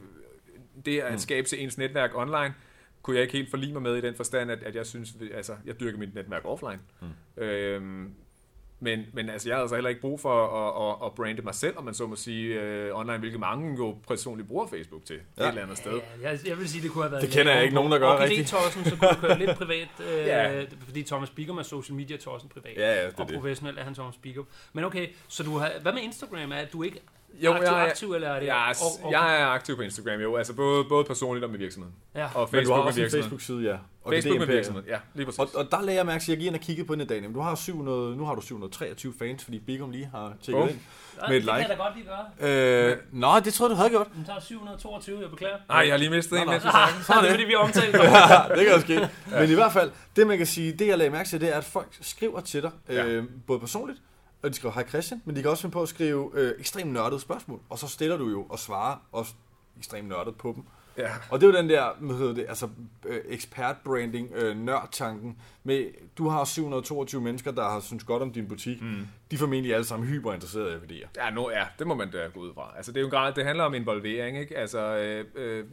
det 0.85 1.01
at 1.01 1.21
skabe 1.21 1.49
til 1.49 1.63
ens 1.63 1.79
netværk 1.79 2.11
online, 2.15 2.55
kunne 3.03 3.17
jeg 3.17 3.23
ikke 3.23 3.33
helt 3.33 3.51
forlige 3.51 3.73
mig 3.73 3.83
med 3.83 3.97
i 3.97 4.01
den 4.01 4.15
forstand, 4.15 4.51
at, 4.51 4.63
at 4.63 4.75
jeg 4.75 4.87
synes, 4.87 5.17
altså, 5.35 5.57
jeg 5.67 5.81
dyrker 5.81 5.99
mit 5.99 6.15
netværk 6.15 6.43
offline. 6.45 6.79
Mm. 7.01 7.43
Øhm, 7.43 8.15
men, 8.81 9.07
men 9.13 9.31
altså, 9.31 9.49
jeg 9.49 9.57
har 9.57 9.61
altså 9.63 9.77
heller 9.77 9.89
ikke 9.89 10.01
brug 10.01 10.21
for 10.21 10.47
at, 10.47 10.89
at, 11.03 11.07
at 11.07 11.15
brande 11.15 11.43
mig 11.43 11.55
selv, 11.55 11.79
om 11.79 11.85
man 11.85 11.95
så 11.95 12.07
må 12.07 12.17
sige, 12.17 12.61
øh, 12.61 12.97
online, 12.99 13.19
hvilket 13.19 13.41
mange 13.41 13.77
jo 13.77 13.97
personligt 14.09 14.49
bruger 14.49 14.67
Facebook 14.67 15.05
til 15.05 15.17
ja. 15.39 15.43
et 15.43 15.49
eller 15.49 15.63
andet 15.63 15.77
sted. 15.79 16.01
Ja, 16.23 16.31
jeg, 16.31 16.39
jeg 16.47 16.59
vil 16.59 16.69
sige, 16.69 16.83
det 16.83 16.91
kunne 16.91 17.05
have 17.05 17.13
været... 17.13 17.23
Det 17.23 17.31
kender 17.31 17.53
jeg 17.53 17.63
ikke 17.63 17.75
nogen, 17.75 17.93
der 17.93 17.99
gør 17.99 18.07
og 18.07 18.21
rigtigt. 18.21 18.49
tossen 18.49 18.85
så 18.85 18.97
kunne 18.97 19.09
du 19.09 19.15
køre 19.15 19.39
lidt 19.39 19.57
privat, 19.57 19.89
øh, 20.11 20.27
Ja. 20.27 20.65
fordi 20.85 21.03
Thomas 21.03 21.31
Bigum 21.31 21.59
er 21.59 21.63
social 21.63 21.97
media 21.97 22.17
tossen 22.17 22.49
privat. 22.49 22.77
Ja, 22.77 22.95
ja, 22.95 23.07
det 23.07 23.15
er 23.15 23.23
og 23.23 23.29
det. 23.29 23.35
professionelt 23.35 23.79
er 23.79 23.83
han 23.85 23.95
Thomas 23.95 24.17
Bigum. 24.17 24.47
Men 24.73 24.85
okay, 24.85 25.09
så 25.29 25.43
du 25.43 25.59
har, 25.59 25.73
hvad 25.83 25.93
med 25.93 26.03
Instagram? 26.03 26.53
Er 26.53 26.65
du 26.73 26.83
ikke 26.83 27.01
Jo, 27.45 27.53
aktiv, 27.53 27.65
jeg 27.73 27.83
er- 27.87 27.91
aktiv, 27.91 28.13
eller 28.13 28.29
er 28.29 28.41
det... 28.41 28.47
Jeg 28.47 28.71
er, 28.71 28.75
og, 29.01 29.05
og, 29.07 29.13
jeg 29.13 29.41
er 29.41 29.47
aktiv 29.47 29.77
på 29.77 29.83
Instagram, 29.83 30.21
jo. 30.21 30.37
Altså 30.37 30.53
både, 30.55 30.85
både 30.85 31.05
personligt 31.05 31.45
og 31.45 31.51
med 31.51 31.59
virksomheden. 31.59 31.95
ja. 32.15 32.25
Og 32.25 32.31
Men 32.35 32.45
du 32.45 32.47
Facebook 32.47 32.77
har 32.77 32.83
med 32.83 32.87
også 32.87 33.01
en 33.01 33.03
virksomheden. 33.03 33.23
Facebook-side, 33.31 33.63
ja. 33.71 33.77
Og 34.05 34.13
Facebook 34.13 34.39
med 34.39 34.47
virksomheden, 34.47 34.89
ja, 34.91 34.99
lige 35.15 35.25
præcis. 35.27 35.39
Og, 35.39 35.49
og 35.55 35.71
der 35.71 35.81
lagde 35.83 35.99
jeg 35.99 36.07
mærke 36.07 36.25
til, 36.25 36.33
at 36.33 36.37
jeg 36.37 36.39
gik 36.39 36.47
ind 36.47 36.55
og 36.55 36.61
kiggede 36.61 36.87
på 36.87 36.95
den 36.95 37.01
i 37.01 37.05
dag. 37.05 37.17
Jamen, 37.17 37.35
Du 37.35 37.41
har 37.41 37.55
700, 37.55 38.17
nu 38.17 38.25
har 38.25 38.35
du 38.35 38.41
723 38.41 39.13
fans, 39.19 39.45
fordi 39.45 39.59
Bigum 39.59 39.91
lige 39.91 40.09
har 40.15 40.33
tjekket 40.43 40.61
Bum. 40.63 40.69
ind. 40.69 40.79
Ja, 41.23 41.29
med 41.29 41.37
et 41.37 41.43
det 41.43 41.51
kan 41.51 41.59
like. 41.59 41.69
jeg 41.71 41.79
da 41.79 41.83
godt 41.85 41.95
lige 41.97 42.07
gøre. 42.41 42.91
Øh, 42.91 42.97
nå, 43.13 43.41
det 43.45 43.55
troede 43.55 43.71
du 43.73 43.77
havde 43.77 43.91
gjort. 43.91 44.07
Den 44.17 44.25
tager 44.25 44.41
722, 44.41 45.21
jeg 45.21 45.31
beklager. 45.31 45.57
Nej, 45.69 45.79
jeg 45.79 45.91
har 45.93 45.99
lige 45.99 46.11
mistet 46.11 46.33
en, 46.33 46.39
Nå, 46.39 46.45
nå. 46.45 46.51
mens 46.51 46.65
vi 46.65 46.71
snakker. 46.71 47.03
Så 47.07 47.13
er 47.13 47.21
det, 47.21 47.31
fordi 47.31 47.45
vi 47.45 47.55
omtalte 47.55 47.99
det 48.57 48.67
kan 48.67 48.75
jo 48.75 48.81
ske. 48.81 49.09
Men 49.31 49.51
i 49.51 49.55
hvert 49.55 49.73
fald, 49.73 49.91
det 50.17 50.27
man 50.27 50.39
kan 50.39 50.47
sige, 50.47 50.73
det 50.73 50.87
jeg 50.87 50.99
lagde 50.99 51.11
mærke 51.11 51.29
til, 51.29 51.41
det 51.41 51.53
er, 51.55 51.59
at 51.59 51.65
folk 51.65 51.89
skriver 52.01 52.41
til 52.41 52.63
dig, 52.63 52.71
øh, 52.89 53.25
både 53.47 53.61
personligt, 53.61 53.99
og 54.47 54.51
de 54.51 54.57
skriver, 54.57 54.75
hej 54.75 54.89
Christian, 54.89 55.23
men 55.25 55.37
de 55.37 55.43
kan 55.43 55.51
også 55.51 55.63
finde 55.63 55.73
på 55.73 55.83
at 55.83 55.89
skrive 55.89 56.31
øh, 56.35 56.53
ekstremt 56.59 56.93
nørdede 56.93 57.21
spørgsmål, 57.21 57.61
og 57.69 57.79
så 57.79 57.89
stiller 57.89 58.17
du 58.17 58.29
jo 58.29 58.47
og 58.49 58.59
svarer 58.59 58.97
også 59.13 59.33
ekstremt 59.79 60.09
nørdet 60.09 60.37
på 60.37 60.53
dem. 60.57 60.65
Ja. 60.99 61.11
Og 61.31 61.41
det 61.41 61.47
er 61.47 61.51
jo 61.51 61.57
den 61.59 61.69
der, 61.69 61.85
hvad 62.01 62.17
hedder 62.17 62.35
det, 62.35 62.47
altså 62.49 62.69
øh, 63.07 63.21
ekspertbranding, 63.29 64.33
øh, 64.35 64.57
nørdtanken 64.57 65.37
med, 65.65 65.87
du 66.19 66.29
har 66.29 66.45
722 66.45 67.21
mennesker, 67.21 67.51
der 67.51 67.69
har 67.69 67.81
synes 67.81 68.05
godt 68.05 68.23
om 68.23 68.33
din 68.33 68.49
butik. 68.49 68.83
Mm. 68.83 69.07
De 69.31 69.37
er 69.37 69.39
formentlig 69.39 69.75
alle 69.75 69.85
sammen 69.85 70.09
hyperinteresserede 70.09 70.77
i 70.77 70.81
værdier. 70.81 71.09
Ja, 71.17 71.31
nu, 71.31 71.51
ja, 71.51 71.65
det 71.79 71.87
må 71.87 71.95
man 71.95 72.11
da 72.11 72.27
gå 72.35 72.41
ud 72.41 72.55
fra. 72.55 72.73
Altså, 72.77 72.93
det 72.93 72.99
er 72.99 73.01
jo 73.01 73.07
en 73.07 73.11
grad, 73.11 73.33
det 73.33 73.45
handler 73.45 73.65
om 73.65 73.75
involvering, 73.75 74.39
ikke? 74.39 74.57
Altså, 74.57 74.81
øh, 74.81 75.25
øh, 75.35 75.65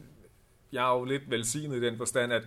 jeg 0.71 0.89
er 0.89 0.97
jo 0.97 1.03
lidt 1.03 1.31
velsignet 1.31 1.77
i 1.77 1.81
den 1.81 1.97
forstand, 1.97 2.33
at, 2.33 2.43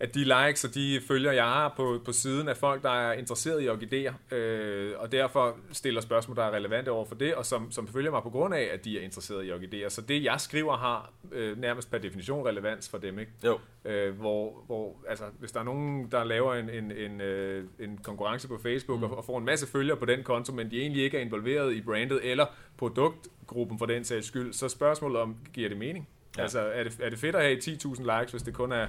at 0.00 0.14
de 0.14 0.24
likes 0.24 0.64
og 0.64 0.74
de 0.74 1.00
følger, 1.08 1.32
jeg 1.32 1.44
har 1.44 1.74
på, 1.76 2.00
på 2.04 2.12
siden 2.12 2.48
af 2.48 2.56
folk, 2.56 2.82
der 2.82 2.90
er 2.90 3.12
interesseret 3.12 3.64
i 3.64 3.68
orkideer, 3.68 4.12
øh, 4.30 4.92
og 4.98 5.12
derfor 5.12 5.56
stiller 5.72 6.00
spørgsmål, 6.00 6.36
der 6.36 6.44
er 6.44 6.50
relevante 6.50 6.90
over 6.90 7.04
for 7.04 7.14
det, 7.14 7.34
og 7.34 7.46
som, 7.46 7.70
som 7.70 7.88
følger 7.88 8.10
mig 8.10 8.22
på 8.22 8.30
grund 8.30 8.54
af, 8.54 8.68
at 8.72 8.84
de 8.84 8.98
er 8.98 9.02
interesseret 9.02 9.46
i 9.46 9.52
orkideer. 9.52 9.88
Så 9.88 10.00
det, 10.00 10.24
jeg 10.24 10.40
skriver, 10.40 10.76
har 10.76 11.12
øh, 11.32 11.58
nærmest 11.58 11.90
per 11.90 11.98
definition 11.98 12.46
relevans 12.46 12.88
for 12.88 12.98
dem, 12.98 13.18
ikke? 13.18 13.32
Jo. 13.44 13.58
Øh, 13.84 14.18
hvor, 14.18 14.62
hvor, 14.66 14.96
altså, 15.08 15.24
hvis 15.38 15.52
der 15.52 15.60
er 15.60 15.64
nogen, 15.64 16.10
der 16.10 16.24
laver 16.24 16.54
en, 16.54 16.70
en, 16.70 16.92
en, 16.92 17.20
øh, 17.20 17.64
en 17.78 17.98
konkurrence 18.02 18.48
på 18.48 18.58
Facebook 18.62 18.98
mm. 18.98 19.04
og, 19.04 19.18
og 19.18 19.24
får 19.24 19.38
en 19.38 19.44
masse 19.44 19.66
følgere 19.66 19.96
på 19.96 20.04
den 20.04 20.22
konto, 20.22 20.52
men 20.52 20.70
de 20.70 20.80
egentlig 20.80 21.04
ikke 21.04 21.16
er 21.18 21.22
involveret 21.22 21.74
i 21.74 21.80
brandet 21.80 22.20
eller 22.22 22.46
produktgruppen 22.76 23.78
for 23.78 23.86
den 23.86 24.04
sags 24.04 24.26
skyld, 24.26 24.52
så 24.52 24.68
spørgsmålet 24.68 25.20
om, 25.20 25.36
giver 25.52 25.68
det 25.68 25.78
mening? 25.78 26.08
Ja. 26.36 26.42
Altså, 26.42 26.60
er 26.60 26.84
det, 26.84 26.98
er 27.02 27.10
det 27.10 27.18
fedt 27.18 27.36
at 27.36 27.42
have 27.42 27.58
10.000 27.58 28.18
likes, 28.18 28.30
hvis 28.30 28.42
det 28.42 28.54
kun 28.54 28.72
er 28.72 28.86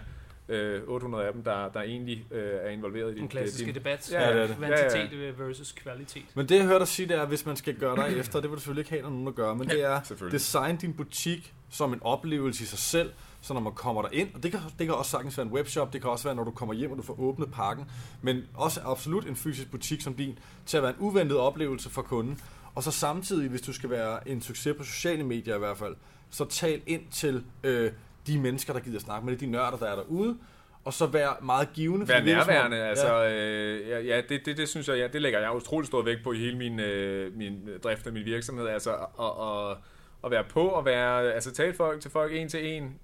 øh, 0.49 0.81
800 0.87 1.25
af 1.25 1.33
dem, 1.33 1.43
der, 1.43 1.69
der 1.69 1.81
egentlig 1.81 2.25
øh, 2.31 2.51
er 2.61 2.69
involveret 2.69 3.07
i 3.07 3.11
Den 3.11 3.17
din 3.17 3.27
klassiske 3.27 3.65
din, 3.65 3.75
debat. 3.75 4.11
Ja, 4.11 4.33
det 4.33 4.41
er 4.41 4.47
det. 4.47 4.57
Kvantitet 4.57 5.39
versus 5.39 5.71
kvalitet. 5.71 6.25
Men 6.35 6.49
det 6.49 6.55
jeg 6.55 6.65
hørte 6.65 6.79
dig 6.79 6.87
sige, 6.87 7.07
det 7.07 7.17
er, 7.17 7.21
at 7.21 7.27
hvis 7.27 7.45
man 7.45 7.55
skal 7.55 7.75
gøre 7.75 7.95
dig 7.95 8.17
efter, 8.19 8.41
det 8.41 8.49
vil 8.49 8.55
du 8.55 8.61
selvfølgelig 8.61 8.81
ikke 8.81 8.89
have 8.89 9.05
er 9.05 9.09
nogen 9.09 9.27
at 9.27 9.35
gøre, 9.35 9.55
men 9.55 9.69
det 9.69 9.83
er 9.83 10.01
design 10.31 10.77
din 10.77 10.93
butik 10.93 11.53
som 11.69 11.93
en 11.93 11.99
oplevelse 12.01 12.63
i 12.63 12.65
sig 12.65 12.79
selv, 12.79 13.11
så 13.41 13.53
når 13.53 13.61
man 13.61 13.73
kommer 13.73 14.01
der 14.01 14.09
ind, 14.11 14.29
og 14.35 14.43
det 14.43 14.51
kan, 14.51 14.59
det 14.79 14.87
kan 14.87 14.95
også 14.95 15.11
sagtens 15.11 15.37
være 15.37 15.47
en 15.47 15.53
webshop, 15.53 15.93
det 15.93 16.01
kan 16.01 16.09
også 16.09 16.23
være, 16.23 16.35
når 16.35 16.43
du 16.43 16.51
kommer 16.51 16.73
hjem, 16.73 16.91
og 16.91 16.97
du 16.97 17.03
får 17.03 17.19
åbnet 17.19 17.51
pakken, 17.51 17.85
men 18.21 18.43
også 18.53 18.81
absolut 18.85 19.27
en 19.27 19.35
fysisk 19.35 19.71
butik 19.71 20.01
som 20.01 20.13
din, 20.13 20.39
til 20.65 20.77
at 20.77 20.83
være 20.83 20.91
en 20.91 20.99
uventet 20.99 21.37
oplevelse 21.37 21.89
for 21.89 22.01
kunden. 22.01 22.41
Og 22.75 22.83
så 22.83 22.91
samtidig, 22.91 23.49
hvis 23.49 23.61
du 23.61 23.73
skal 23.73 23.89
være 23.89 24.27
en 24.27 24.41
succes 24.41 24.75
på 24.77 24.83
sociale 24.83 25.23
medier 25.23 25.55
i 25.55 25.59
hvert 25.59 25.77
fald, 25.77 25.95
så 26.29 26.45
tal 26.45 26.81
ind 26.85 27.01
til 27.11 27.43
øh, 27.63 27.91
de 28.27 28.39
mennesker, 28.39 28.73
der 28.73 28.79
gider 28.79 28.99
snakke 28.99 29.25
med 29.25 29.33
det, 29.33 29.41
de 29.41 29.45
nørder, 29.45 29.77
der 29.77 29.85
er 29.87 29.95
derude, 29.95 30.37
og 30.85 30.93
så 30.93 31.05
vær 31.05 31.39
meget 31.41 31.69
givende. 31.73 32.07
Være 32.07 32.25
nærværende, 32.25 32.77
altså, 32.77 33.25
øh, 33.25 33.89
ja, 33.89 33.99
ja 33.99 34.21
det, 34.29 34.45
det, 34.45 34.57
det 34.57 34.69
synes 34.69 34.87
jeg, 34.87 34.97
ja, 34.97 35.07
det 35.07 35.21
lægger 35.21 35.39
jeg 35.39 35.55
utrolig 35.55 35.87
stor 35.87 36.01
vægt 36.01 36.23
på 36.23 36.33
i 36.33 36.37
hele 36.37 36.57
min, 36.57 36.79
øh, 36.79 37.37
min 37.37 37.69
drift 37.83 38.07
af 38.07 38.13
min 38.13 38.25
virksomhed, 38.25 38.67
altså 38.67 38.91
at, 38.95 39.71
at, 39.71 39.77
at 40.25 40.31
være 40.31 40.43
på 40.43 40.67
og 40.67 40.85
være, 40.85 41.33
altså 41.33 41.53
tale 41.53 41.73
folk, 41.73 42.01
til 42.01 42.11
folk 42.11 42.33
en 42.33 42.49
til 42.49 42.67
en, 42.67 42.99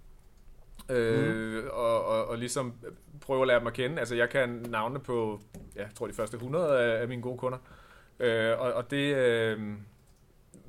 øh, 0.89 1.63
mm. 1.63 1.69
og, 1.71 2.05
og, 2.05 2.25
og 2.25 2.37
ligesom 2.37 2.73
prøve 3.21 3.41
at 3.41 3.47
lære 3.47 3.59
dem 3.59 3.67
at 3.67 3.73
kende. 3.73 3.99
Altså 3.99 4.15
jeg 4.15 4.29
kan 4.29 4.49
navne 4.49 4.99
på, 4.99 5.39
ja, 5.75 5.81
jeg 5.81 5.89
tror 5.95 6.07
de 6.07 6.13
første 6.13 6.35
100 6.35 6.79
af, 6.79 7.01
af 7.01 7.07
mine 7.07 7.21
gode 7.21 7.37
kunder, 7.37 7.57
øh, 8.19 8.59
og, 8.59 8.73
og 8.73 8.91
det, 8.91 9.15
øh, 9.15 9.59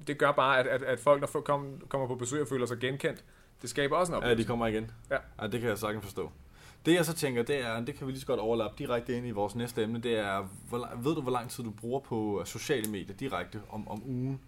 det 0.07 0.19
gør 0.19 0.33
bare, 0.33 0.59
at, 0.59 0.67
at, 0.67 0.83
at 0.83 0.99
folk, 1.01 1.21
der 1.21 1.27
får- 1.27 1.41
kom, 1.41 1.81
kommer 1.89 2.07
på 2.07 2.15
besøg 2.15 2.43
og 2.43 2.49
føler 2.49 2.67
sig 2.67 2.79
genkendt, 2.79 3.25
det 3.65 3.71
skaber 3.71 3.97
også 3.97 4.13
en 4.13 4.15
Ja, 4.15 4.17
oplevelse. 4.19 4.43
de 4.43 4.49
kommer 4.49 4.67
igen. 4.67 4.91
Ja. 5.11 5.17
ja. 5.43 5.47
det 5.47 5.61
kan 5.61 5.69
jeg 5.69 5.79
sagtens 5.79 6.05
forstå. 6.05 6.31
Det 6.87 6.95
jeg 6.95 7.05
så 7.05 7.15
tænker, 7.15 7.43
det 7.43 7.61
er, 7.61 7.81
det 7.81 7.95
kan 7.95 8.07
vi 8.07 8.13
lige 8.13 8.21
så 8.21 8.27
godt 8.27 8.41
overlappe 8.41 8.77
direkte 8.79 9.17
ind 9.17 9.27
i 9.27 9.31
vores 9.31 9.55
næste 9.55 9.83
emne, 9.83 9.99
det 10.01 10.19
er, 10.19 10.49
hvor, 10.69 10.89
ved 11.03 11.15
du, 11.15 11.21
hvor 11.21 11.33
lang 11.33 11.51
tid 11.51 11.65
du 11.65 11.71
bruger 11.71 12.01
på 12.01 12.41
øh, 12.41 12.47
sociale 12.47 12.91
medier 12.91 13.17
direkte 13.17 13.61
om, 13.71 13.89
om 13.89 14.03
ugen? 14.07 14.41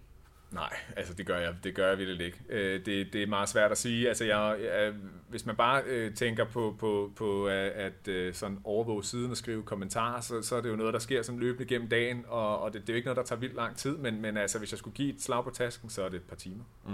Nej, 0.51 0.73
altså 0.95 1.13
det 1.13 1.25
gør 1.25 1.37
jeg, 1.37 1.55
det 1.63 1.75
gør 1.75 1.89
jeg 1.89 1.97
virkelig 1.97 2.25
ikke. 2.25 2.39
Øh, 2.49 2.85
det, 2.85 3.13
det 3.13 3.23
er 3.23 3.27
meget 3.27 3.49
svært 3.49 3.71
at 3.71 3.77
sige. 3.77 4.07
Altså 4.07 4.25
jeg, 4.25 4.57
jeg, 4.63 4.93
hvis 5.29 5.45
man 5.45 5.55
bare 5.55 5.81
øh, 5.85 6.13
tænker 6.15 6.45
på, 6.45 6.75
på, 6.79 7.11
på 7.15 7.47
at, 7.47 7.55
at 7.69 8.07
øh, 8.07 8.33
sådan 8.33 8.59
overvåge 8.63 9.03
siden 9.03 9.31
og 9.31 9.37
skrive 9.37 9.63
kommentarer, 9.63 10.21
så, 10.21 10.41
så 10.41 10.55
er 10.55 10.61
det 10.61 10.69
jo 10.69 10.75
noget, 10.75 10.93
der 10.93 10.99
sker 10.99 11.21
sådan 11.21 11.39
løbende 11.39 11.65
gennem 11.65 11.89
dagen, 11.89 12.25
og, 12.27 12.59
og 12.61 12.73
det, 12.73 12.81
det 12.81 12.89
er 12.89 12.93
jo 12.93 12.95
ikke 12.95 13.05
noget, 13.05 13.17
der 13.17 13.23
tager 13.23 13.39
vildt 13.39 13.55
lang 13.55 13.75
tid, 13.75 13.97
men, 13.97 14.21
men 14.21 14.37
altså 14.37 14.59
hvis 14.59 14.71
jeg 14.71 14.77
skulle 14.79 14.95
give 14.95 15.13
et 15.15 15.21
slag 15.21 15.43
på 15.43 15.49
tasken, 15.49 15.89
så 15.89 16.03
er 16.03 16.09
det 16.09 16.17
et 16.17 16.23
par 16.27 16.35
timer 16.35 16.63
Mm. 16.85 16.93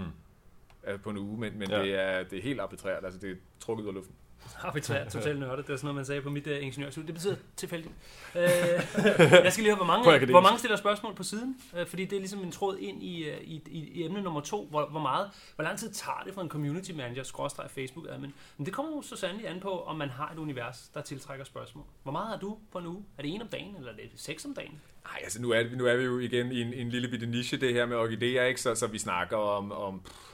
Øh, 0.88 1.00
på 1.00 1.10
en 1.10 1.18
uge, 1.18 1.40
men, 1.40 1.60
men 1.60 1.70
Ja. 1.70 1.82
det, 1.82 1.96
er, 1.96 2.24
det 2.24 2.38
er 2.40 2.44
helt 2.44 2.60
arbitrært, 2.60 3.06
altså 3.06 3.20
det 3.20 3.32
er 3.32 3.36
trukket 3.60 3.84
ud 3.84 3.88
af 3.90 3.94
luften. 3.96 4.16
Arbitrært, 4.62 5.08
totalt 5.12 5.40
nørdet. 5.40 5.68
Det 5.68 5.74
er 5.74 5.78
sådan 5.78 5.86
noget, 5.86 5.96
man 5.96 6.06
sagde 6.06 6.22
på 6.22 6.30
mit 6.30 6.48
uh, 6.48 6.54
ingeniørstudie. 6.64 7.08
Det 7.08 7.16
betyder 7.16 7.36
tilfældigt. 7.56 7.94
Uh, 8.36 8.42
jeg 8.42 9.52
skal 9.52 9.64
lige 9.64 9.66
høre, 9.66 9.76
hvor 9.76 9.86
mange, 9.86 10.26
hvor 10.32 10.42
mange 10.42 10.60
stiller 10.60 10.78
spørgsmål 10.78 11.16
på 11.16 11.24
siden? 11.24 11.58
Uh, 11.74 11.86
fordi 11.88 12.06
det 12.06 12.16
er 12.16 12.20
ligesom 12.20 12.40
en 12.44 12.52
tråd 12.52 12.78
ind 12.78 13.04
i, 13.04 13.30
uh, 13.32 13.38
i, 13.42 13.62
i, 13.68 13.80
i 13.94 14.04
emne 14.04 14.22
nummer 14.22 14.42
to. 14.42 14.68
Hvor, 14.70 14.86
hvor, 14.90 15.00
meget, 15.00 15.30
hvor 15.56 15.64
lang 15.64 15.80
tid 15.80 15.92
tager 15.94 16.24
det 16.26 16.34
for 16.34 16.42
en 16.42 16.50
community 16.50 16.92
manager, 16.92 17.24
skråstreg 17.24 17.70
Facebook 17.72 18.06
admin? 18.10 18.34
Men 18.58 18.66
det 18.66 18.74
kommer 18.74 18.92
jo 18.96 19.02
så 19.02 19.16
sandelig 19.16 19.50
an 19.50 19.60
på, 19.60 19.70
om 19.84 19.96
man 19.96 20.10
har 20.10 20.32
et 20.34 20.38
univers, 20.40 20.92
der 20.94 21.02
tiltrækker 21.02 21.46
spørgsmål. 21.46 21.86
Hvor 22.04 22.12
meget 22.12 22.28
har 22.30 22.38
du 22.38 22.58
på 22.72 22.78
en 22.78 22.86
uge? 22.88 23.04
Er 23.18 23.22
det 23.22 23.36
en 23.36 23.42
om 23.42 23.48
dagen, 23.48 23.76
eller 23.78 23.92
er 23.92 23.96
det 23.96 24.10
seks 24.16 24.46
om 24.46 24.54
dagen? 24.54 24.82
Nej, 25.04 25.20
altså 25.24 25.42
nu 25.42 25.52
er, 25.52 25.64
vi- 25.64 25.76
nu 25.76 25.86
er 25.86 25.96
vi 25.96 26.04
jo 26.04 26.20
igen 26.20 26.52
i 26.52 26.62
en, 26.62 26.74
en 26.74 26.90
lille 26.90 27.08
bitte 27.08 27.26
niche, 27.26 27.58
det 27.60 27.74
her 27.74 27.86
med 27.86 27.98
orkideer, 27.98 28.44
ikke? 28.46 28.62
Så, 28.62 28.76
så 28.76 28.88
vi 28.88 28.98
snakker 29.00 29.38
om, 29.38 29.72
om 29.72 30.02
pff, 30.06 30.33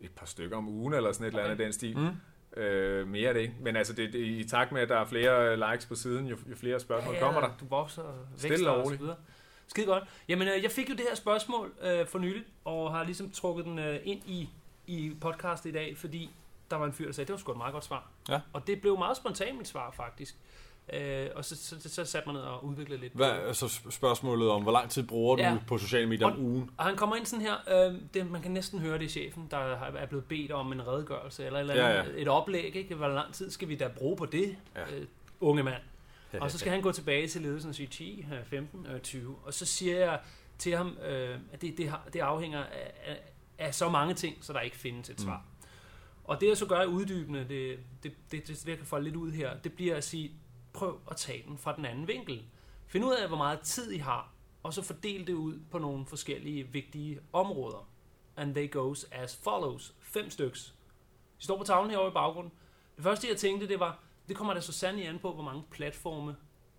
et 0.00 0.10
par 0.10 0.26
stykker 0.26 0.56
om 0.56 0.68
ugen, 0.68 0.94
eller 0.94 1.12
sådan 1.12 1.26
et 1.26 1.34
okay. 1.34 1.38
eller 1.38 1.52
andet 1.52 1.64
den 1.64 1.72
stil. 1.72 1.98
Mm. 1.98 2.60
Øh, 2.60 3.08
mere 3.08 3.28
er 3.28 3.32
det 3.32 3.40
ikke. 3.40 3.54
Men 3.60 3.76
altså, 3.76 3.92
det, 3.92 4.12
det, 4.12 4.18
i 4.18 4.48
takt 4.48 4.72
med, 4.72 4.82
at 4.82 4.88
der 4.88 4.96
er 4.96 5.04
flere 5.04 5.72
likes 5.72 5.86
på 5.86 5.94
siden, 5.94 6.26
jo, 6.26 6.36
jo 6.50 6.56
flere 6.56 6.80
spørgsmål 6.80 7.14
ja, 7.14 7.20
kommer 7.20 7.40
der. 7.40 7.50
Du 7.60 7.64
vokser 7.64 8.02
og 8.02 8.26
Stille 8.36 8.50
vækster 8.50 8.70
og 8.70 8.80
og 8.84 8.90
så 8.90 8.96
videre. 8.96 9.16
Skide 9.66 9.86
godt. 9.86 10.04
Jamen, 10.28 10.48
øh, 10.48 10.62
jeg 10.62 10.70
fik 10.70 10.90
jo 10.90 10.94
det 10.94 11.04
her 11.08 11.14
spørgsmål 11.14 11.72
øh, 11.82 12.06
for 12.06 12.18
nylig, 12.18 12.44
og 12.64 12.92
har 12.92 13.04
ligesom 13.04 13.30
trukket 13.30 13.64
den 13.64 13.78
øh, 13.78 14.00
ind 14.04 14.22
i, 14.26 14.48
i 14.86 15.16
podcastet 15.20 15.70
i 15.70 15.72
dag, 15.72 15.96
fordi 15.98 16.30
der 16.70 16.76
var 16.76 16.86
en 16.86 16.92
fyr, 16.92 17.06
der 17.06 17.12
sagde, 17.12 17.26
det 17.26 17.32
var 17.32 17.38
sgu 17.38 17.52
et 17.52 17.58
meget 17.58 17.72
godt 17.72 17.84
svar. 17.84 18.10
Ja. 18.28 18.40
Og 18.52 18.66
det 18.66 18.80
blev 18.80 18.98
meget 18.98 19.16
spontant 19.16 19.58
mit 19.58 19.68
svar, 19.68 19.90
faktisk. 19.90 20.36
Øh, 20.92 21.28
og 21.34 21.44
så, 21.44 21.56
så, 21.56 21.88
så, 21.94 22.04
satte 22.04 22.26
man 22.28 22.34
ned 22.34 22.42
og 22.42 22.64
udviklede 22.64 23.00
lidt. 23.00 23.12
Hvad 23.12 23.54
så 23.54 23.66
sp- 23.66 23.90
spørgsmålet 23.90 24.48
om, 24.50 24.62
hvor 24.62 24.72
lang 24.72 24.90
tid 24.90 25.02
bruger 25.02 25.36
du 25.36 25.42
Ja. 25.42 25.50
ja. 25.52 25.58
på 25.66 25.78
sociale 25.78 26.06
medier 26.06 26.26
om 26.26 26.32
Og- 26.32 26.38
ugen? 26.38 26.70
Og 26.76 26.84
han 26.84 26.96
kommer 26.96 27.16
ind 27.16 27.26
sådan 27.26 27.44
her, 27.46 27.86
øh, 27.88 28.00
det, 28.14 28.30
man 28.30 28.42
kan 28.42 28.50
næsten 28.50 28.78
høre 28.80 28.98
det 28.98 29.04
i 29.04 29.08
chefen, 29.08 29.48
der 29.50 29.58
er 29.96 30.06
blevet 30.06 30.24
bedt 30.24 30.52
om 30.52 30.72
en 30.72 30.86
redegørelse, 30.86 31.46
eller, 31.46 31.58
et 31.58 31.60
eller 31.70 31.74
Ja, 31.88 32.00
andet, 32.02 32.20
et 32.22 32.28
oplæg, 32.28 32.76
ikke? 32.76 32.94
hvor 32.94 33.08
lang 33.08 33.32
tid 33.34 33.50
skal 33.50 33.68
vi 33.68 33.76
da 33.76 33.88
bruge 33.88 34.16
på 34.16 34.26
det, 34.26 34.56
Ja. 34.76 34.96
øh, 34.96 35.06
unge 35.40 35.62
mand? 35.62 35.82
Og 36.40 36.50
så 36.50 36.58
skal 36.58 36.72
han 36.72 36.82
gå 36.82 36.92
tilbage 36.92 37.28
til 37.28 37.42
ledelsen 37.42 37.68
og 37.68 37.74
sige 37.74 37.86
10, 37.86 38.26
øh, 38.32 38.44
15, 38.44 38.86
øh, 38.94 39.00
20. 39.00 39.36
Og 39.44 39.54
så 39.54 39.66
siger 39.66 39.98
jeg 39.98 40.20
til 40.58 40.76
ham, 40.76 40.98
øh, 41.08 41.38
at 41.52 41.62
det, 41.62 41.78
det, 41.78 41.88
har, 41.88 42.08
det 42.12 42.20
afhænger 42.20 42.58
af, 42.64 42.92
af, 43.06 43.16
af 43.58 43.74
så 43.74 43.88
mange 43.88 44.14
ting, 44.14 44.36
så 44.40 44.52
der 44.52 44.60
ikke 44.60 44.76
findes 44.76 45.10
et 45.10 45.20
svar. 45.20 45.36
Mm. 45.36 45.68
Og 46.24 46.40
det 46.40 46.48
jeg 46.48 46.56
så 46.56 46.66
gør 46.66 46.82
i 46.82 46.86
uddybende, 46.86 47.40
det, 47.40 47.48
det, 47.48 47.78
det, 48.02 48.12
det, 48.32 48.48
det, 48.48 48.68
jeg 48.68 48.76
kan 48.76 48.86
folde 48.86 49.04
lidt 49.04 49.16
ud 49.16 49.30
her, 49.32 49.50
det 49.64 49.72
bliver 49.72 49.96
at 49.96 50.04
sige, 50.04 50.30
prøv 50.78 51.00
at 51.10 51.16
tage 51.16 51.44
den 51.48 51.58
fra 51.58 51.76
den 51.76 51.84
anden 51.84 52.08
vinkel. 52.08 52.44
Find 52.86 53.04
ud 53.04 53.14
af, 53.14 53.28
hvor 53.28 53.36
meget 53.36 53.60
tid 53.60 53.92
I 53.92 53.98
har, 53.98 54.32
og 54.62 54.74
så 54.74 54.82
fordel 54.82 55.26
det 55.26 55.32
ud 55.32 55.60
på 55.70 55.78
nogle 55.78 56.06
forskellige 56.06 56.64
vigtige 56.64 57.20
områder. 57.32 57.88
And 58.36 58.54
they 58.54 58.70
goes 58.70 59.04
as 59.12 59.36
follows. 59.36 59.94
Fem 60.00 60.30
styks. 60.30 60.74
De 61.38 61.44
står 61.44 61.58
på 61.58 61.64
tavlen 61.64 61.90
herovre 61.90 62.10
i 62.10 62.12
baggrunden. 62.12 62.52
Det 62.96 63.04
første, 63.04 63.28
jeg 63.28 63.36
tænkte, 63.36 63.68
det 63.68 63.80
var, 63.80 63.98
det 64.28 64.36
kommer 64.36 64.54
da 64.54 64.60
så 64.60 64.72
sandelig 64.72 65.08
an 65.08 65.18
på, 65.18 65.32
hvor 65.32 65.42
mange 65.42 65.62
platforme 65.70 66.36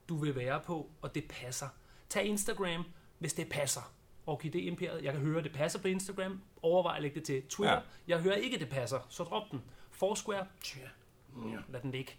du 0.10 0.18
vil 0.18 0.36
være 0.36 0.60
på, 0.60 0.90
og 1.02 1.16
det 1.16 1.24
passer. 1.30 1.68
Tag 2.10 2.26
Instagram, 2.26 2.86
hvis 3.18 3.34
det 3.34 3.50
passer. 3.50 3.82
Orkidé 4.28 4.58
Imperiet, 4.58 5.04
jeg 5.04 5.14
kan 5.14 5.22
høre, 5.22 5.38
at 5.38 5.44
det 5.44 5.54
passer 5.54 5.80
på 5.80 5.88
Instagram. 5.88 6.42
Overvej 6.62 6.96
at 6.96 7.02
lægge 7.02 7.16
det 7.16 7.26
til 7.26 7.48
Twitter. 7.48 7.76
Ja. 7.76 7.82
Jeg 8.08 8.22
hører 8.22 8.36
ikke, 8.36 8.56
at 8.56 8.62
det 8.62 8.70
passer, 8.70 9.00
så 9.10 9.24
drop 9.24 9.52
den. 9.52 9.64
Foursquare, 9.92 10.48
tja, 10.64 10.80
ja, 11.36 11.58
lad 11.70 11.82
den 11.82 11.92
ligge. 11.92 12.14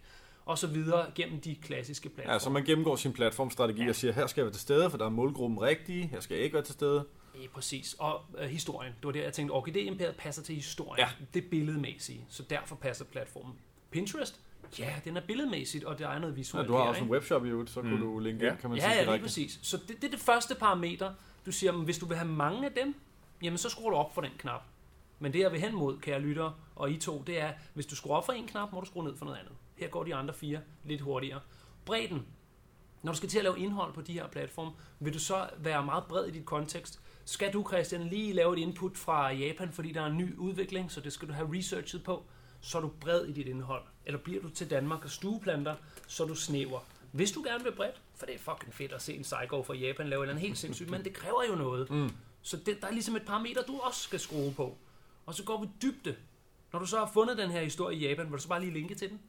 Og 0.45 0.57
så 0.57 0.67
videre 0.67 1.05
gennem 1.15 1.41
de 1.41 1.55
klassiske 1.55 2.09
platforme. 2.09 2.33
Ja, 2.33 2.39
så 2.39 2.49
man 2.49 2.63
gennemgår 2.63 2.95
sin 2.95 3.13
platformstrategi 3.13 3.83
Ja. 3.83 3.89
og 3.89 3.95
siger, 3.95 4.13
her 4.13 4.27
skal 4.27 4.41
jeg 4.41 4.45
være 4.45 4.53
til 4.53 4.61
stede, 4.61 4.89
for 4.89 4.97
der 4.97 5.05
er 5.05 5.09
målgruppen 5.09 5.61
rigtig, 5.61 6.09
her 6.09 6.19
skal 6.19 6.35
jeg 6.35 6.43
ikke 6.43 6.53
være 6.53 6.63
til 6.63 6.73
stede. 6.73 7.05
Ja, 7.35 7.47
præcis. 7.53 7.95
Og 7.99 8.21
øh, 8.37 8.49
historien. 8.49 8.93
Det 8.97 9.05
var 9.05 9.11
der, 9.11 9.23
jeg 9.23 9.33
tænkte, 9.33 9.53
Orkidé 9.53 9.77
Imperiet 9.77 10.15
passer 10.15 10.43
til 10.43 10.55
historien. 10.55 11.05
Ja. 11.05 11.25
Det 11.33 11.49
billedmæssige. 11.49 12.25
Så 12.29 12.43
derfor 12.43 12.75
passer 12.75 13.05
platformen. 13.05 13.53
Pinterest? 13.91 14.39
Ja, 14.79 14.93
den 15.03 15.17
er 15.17 15.21
billedmæssigt, 15.21 15.83
og 15.83 15.99
der 15.99 16.07
er 16.07 16.19
noget 16.19 16.33
Ja, 16.33 16.37
visuelt. 16.37 16.67
du 16.67 16.73
har 16.73 16.81
der, 16.81 16.87
også 16.89 17.03
en 17.03 17.09
webshop 17.09 17.45
i 17.45 17.49
øvrigt, 17.49 17.69
så 17.69 17.81
kunne 17.81 17.95
Mm. 17.95 18.01
du 18.01 18.19
linke 18.19 18.45
Ja. 18.45 18.51
ind, 18.51 18.59
kan 18.59 18.69
man 18.69 18.79
Ja, 18.79 18.83
sige 18.83 18.91
ja, 18.91 18.97
lige 19.01 19.05
direkte. 19.07 19.23
præcis. 19.23 19.59
Så 19.61 19.77
det, 19.77 19.95
det 20.01 20.03
er 20.03 20.09
det 20.11 20.19
første 20.19 20.55
parameter. 20.55 21.13
Du 21.45 21.51
siger, 21.51 21.71
hvis 21.71 21.97
du 21.97 22.05
vil 22.05 22.17
have 22.17 22.29
mange 22.29 22.65
af 22.65 22.71
dem, 22.71 22.95
jamen 23.43 23.57
så 23.57 23.69
skruer 23.69 23.89
du 23.89 23.95
op 23.95 24.13
for 24.15 24.21
den 24.21 24.31
knap. 24.37 24.61
Men 25.19 25.33
det 25.33 25.39
jeg 25.39 25.51
vil 25.51 25.59
hen 25.61 25.75
mod, 25.75 25.97
kære 25.99 26.19
lytter, 26.19 26.59
og 26.75 26.91
I 26.91 26.97
to, 26.97 27.23
det 27.27 27.39
er, 27.41 27.51
hvis 27.73 27.85
du 27.85 27.95
skruer 27.95 28.17
op 28.17 28.25
for 28.25 28.33
en 28.33 28.47
knap, 28.47 28.71
må 28.73 28.79
du 28.79 28.85
skrue 28.85 29.03
ned 29.03 29.17
for 29.17 29.25
noget 29.25 29.37
andet. 29.39 29.53
Her 29.81 29.87
går 29.87 30.03
de 30.03 30.15
andre 30.15 30.33
fire 30.33 30.59
lidt 30.83 31.01
hurtigere. 31.01 31.39
Bredden. 31.85 32.25
Når 33.03 33.11
du 33.11 33.17
skal 33.17 33.29
til 33.29 33.37
at 33.37 33.43
lave 33.43 33.59
indhold 33.59 33.93
på 33.93 34.01
de 34.01 34.13
her 34.13 34.27
platforme, 34.27 34.71
vil 34.99 35.13
du 35.13 35.19
så 35.19 35.49
være 35.57 35.85
meget 35.85 36.03
bred 36.09 36.25
i 36.25 36.31
dit 36.31 36.45
kontekst. 36.45 36.99
Skal 37.25 37.53
du, 37.53 37.67
Christian, 37.67 38.07
lige 38.07 38.33
lave 38.33 38.53
et 38.53 38.59
input 38.59 38.97
fra 38.97 39.31
Japan, 39.31 39.71
fordi 39.71 39.91
der 39.91 40.01
er 40.01 40.05
en 40.05 40.17
ny 40.17 40.37
udvikling, 40.37 40.91
så 40.91 41.01
det 41.01 41.13
skal 41.13 41.27
du 41.27 41.33
have 41.33 41.57
researchet 41.57 42.03
på, 42.03 42.23
så 42.61 42.77
er 42.77 42.81
du 42.81 42.91
bred 42.99 43.25
i 43.25 43.31
dit 43.31 43.47
indhold. 43.47 43.83
Eller 44.05 44.19
bliver 44.19 44.41
du 44.41 44.49
til 44.49 44.69
Danmark 44.69 45.03
og 45.03 45.09
stueplanter, 45.09 45.75
så 46.07 46.25
du 46.25 46.35
snæver. 46.35 46.79
Hvis 47.11 47.31
du 47.31 47.43
gerne 47.43 47.63
vil 47.63 47.71
bredt, 47.71 48.01
for 48.15 48.25
det 48.25 48.35
er 48.35 48.39
fucking 48.39 48.73
fedt 48.73 48.91
at 48.91 49.01
se 49.01 49.13
en 49.13 49.21
psycho 49.21 49.63
fra 49.63 49.73
Japan 49.73 50.07
lave 50.07 50.23
andet 50.23 50.41
helt 50.41 50.57
sindssygt, 50.57 50.89
men 50.89 51.03
det 51.03 51.13
kræver 51.13 51.43
jo 51.49 51.55
noget. 51.55 51.89
Mm. 51.89 52.09
Så 52.41 52.57
det, 52.57 52.81
der 52.81 52.87
er 52.87 52.91
ligesom 52.91 53.15
et 53.15 53.25
parameter, 53.25 53.63
du 53.63 53.79
også 53.79 54.01
skal 54.01 54.19
skrue 54.19 54.53
på. 54.53 54.77
Og 55.25 55.33
så 55.33 55.43
går 55.43 55.61
vi 55.61 55.67
dybde. 55.81 56.15
Når 56.73 56.79
du 56.79 56.85
så 56.85 56.97
har 56.97 57.11
fundet 57.13 57.37
den 57.37 57.51
her 57.51 57.61
historie 57.61 57.97
i 57.97 58.07
Japan, 58.07 58.25
vil 58.25 58.37
du 58.37 58.41
så 58.41 58.47
bare 58.47 58.59
lige 58.59 58.73
linke 58.73 58.95
til 58.95 59.09
den? 59.09 59.19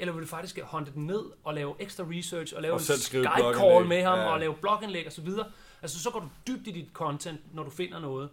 Eller 0.00 0.12
vil 0.12 0.22
du 0.22 0.26
faktisk 0.28 0.58
håndte 0.62 0.92
den 0.92 1.06
ned 1.06 1.24
og 1.44 1.54
lave 1.54 1.74
ekstra 1.78 2.04
research 2.10 2.56
og 2.56 2.62
lave 2.62 2.74
Og 2.74 2.80
en 2.80 2.84
Skype-call 2.84 3.52
blogindlæg. 3.52 3.88
med 3.88 4.02
ham 4.02 4.18
Ja. 4.18 4.32
og 4.32 4.40
lave 4.40 4.54
blogindlæg 4.54 5.06
og 5.06 5.12
så 5.12 5.22
videre? 5.22 5.52
Altså 5.82 5.98
så 6.02 6.10
går 6.10 6.20
du 6.20 6.28
dybt 6.46 6.66
i 6.66 6.70
dit 6.70 6.88
content, 6.92 7.54
når 7.54 7.62
du 7.62 7.70
finder 7.70 7.98
noget. 8.00 8.30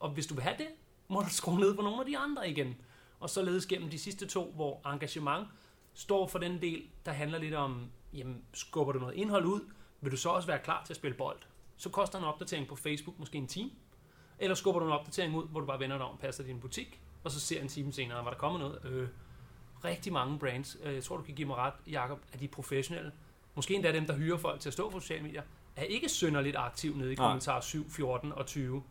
Og 0.00 0.10
hvis 0.10 0.26
du 0.26 0.34
vil 0.34 0.42
have 0.42 0.56
det, 0.58 0.66
må 1.08 1.20
du 1.20 1.28
skrue 1.30 1.60
ned 1.60 1.76
på 1.76 1.82
nogle 1.82 2.00
af 2.00 2.06
de 2.06 2.18
andre 2.18 2.50
igen. 2.50 2.76
Og 3.20 3.30
således 3.30 3.66
gennem 3.66 3.90
de 3.90 3.98
sidste 3.98 4.26
to, 4.26 4.52
hvor 4.56 4.80
engagement 4.92 5.48
står 5.94 6.26
for 6.26 6.38
den 6.38 6.62
del, 6.62 6.82
der 7.06 7.12
handler 7.12 7.38
lidt 7.38 7.54
om, 7.54 7.90
jamen, 8.12 8.42
skubber 8.52 8.92
du 8.92 8.98
noget 8.98 9.14
indhold 9.14 9.44
ud, 9.44 9.60
vil 10.00 10.12
du 10.12 10.16
så 10.16 10.28
også 10.28 10.46
være 10.46 10.58
klar 10.58 10.82
til 10.86 10.92
at 10.92 10.96
spille 10.96 11.16
bold. 11.16 11.38
Så 11.76 11.88
koster 11.90 12.18
en 12.18 12.24
opdatering 12.24 12.68
på 12.68 12.76
Facebook 12.76 13.18
måske 13.18 13.38
en 13.38 13.46
time. 13.46 13.70
Eller 14.38 14.54
skubber 14.54 14.80
du 14.80 14.86
en 14.86 14.92
opdatering 14.92 15.36
ud, 15.36 15.48
hvor 15.48 15.60
du 15.60 15.66
bare 15.66 15.80
vender 15.80 15.96
dig 15.98 16.06
om, 16.06 16.16
passer 16.18 16.44
din 16.44 16.60
butik, 16.60 17.00
og 17.24 17.30
så 17.30 17.40
ser 17.40 17.60
en 17.60 17.68
time 17.68 17.92
senere, 17.92 18.24
var 18.24 18.30
der 18.30 18.38
kommet 18.38 18.60
noget. 18.60 18.80
Øh, 18.84 19.08
rigtig 19.84 20.12
mange 20.12 20.38
brands, 20.38 20.76
øh, 20.84 20.94
jeg 20.94 21.04
tror 21.04 21.16
du 21.16 21.22
kan 21.22 21.34
give 21.34 21.48
mig 21.48 21.56
ret, 21.56 21.74
Jacob, 21.90 22.18
at 22.32 22.40
de 22.40 22.48
professionelle. 22.48 23.12
Måske 23.54 23.74
endda 23.74 23.92
dem, 23.92 24.06
der 24.06 24.16
hyrer 24.16 24.38
folk 24.38 24.60
til 24.60 24.68
at 24.68 24.72
stå 24.72 24.90
på 24.90 25.00
sociale 25.00 25.22
medier, 25.22 25.42
er 25.76 25.82
ikke 25.82 26.08
synderligt 26.08 26.56
aktiv 26.56 26.96
nede 26.96 27.12
i 27.12 27.14
Nej. 27.14 27.26
kommentarer 27.26 27.60
7, 27.60 27.90
14 27.90 28.32
og 28.32 28.46
20. 28.46 28.82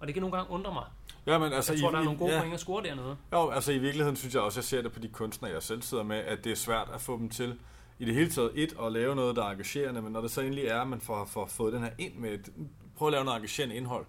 Og 0.00 0.06
det 0.06 0.14
kan 0.14 0.20
nogle 0.20 0.36
gange 0.36 0.50
undre 0.50 0.72
mig. 0.72 0.84
Ja, 1.26 1.38
men 1.38 1.52
altså, 1.52 1.72
Jeg 1.72 1.80
tror, 1.80 1.90
i, 1.90 1.92
der 1.92 1.98
er 1.98 2.04
nogle 2.04 2.18
gode 2.18 2.32
ja. 2.34 2.40
point 2.40 2.54
at 2.54 2.60
score 2.60 2.82
dernede. 2.82 3.16
Jo, 3.32 3.50
altså 3.50 3.72
i 3.72 3.78
virkeligheden 3.78 4.16
synes 4.16 4.34
jeg 4.34 4.42
også, 4.42 4.60
jeg 4.60 4.64
ser 4.64 4.82
det 4.82 4.92
på 4.92 4.98
de 4.98 5.08
kunstnere, 5.08 5.52
jeg 5.52 5.62
selv 5.62 5.82
sidder 5.82 6.04
med, 6.04 6.16
at 6.16 6.44
det 6.44 6.52
er 6.52 6.56
svært 6.56 6.88
at 6.94 7.00
få 7.00 7.18
dem 7.18 7.28
til 7.28 7.58
i 7.98 8.04
det 8.04 8.14
hele 8.14 8.30
taget 8.30 8.50
et 8.54 8.74
at 8.82 8.92
lave 8.92 9.16
noget, 9.16 9.36
der 9.36 9.44
er 9.44 9.50
engagerende, 9.50 10.02
men 10.02 10.12
når 10.12 10.20
det 10.20 10.30
så 10.30 10.40
endelig 10.40 10.64
er, 10.64 10.80
at 10.80 10.88
man 10.88 11.00
får, 11.00 11.24
får 11.24 11.46
fået 11.46 11.72
den 11.72 11.82
her 11.82 11.90
ind 11.98 12.14
med, 12.14 12.30
et, 12.30 12.48
prøv 12.96 13.08
at 13.08 13.12
lave 13.12 13.24
noget 13.24 13.36
engagerende 13.36 13.76
indhold, 13.76 14.06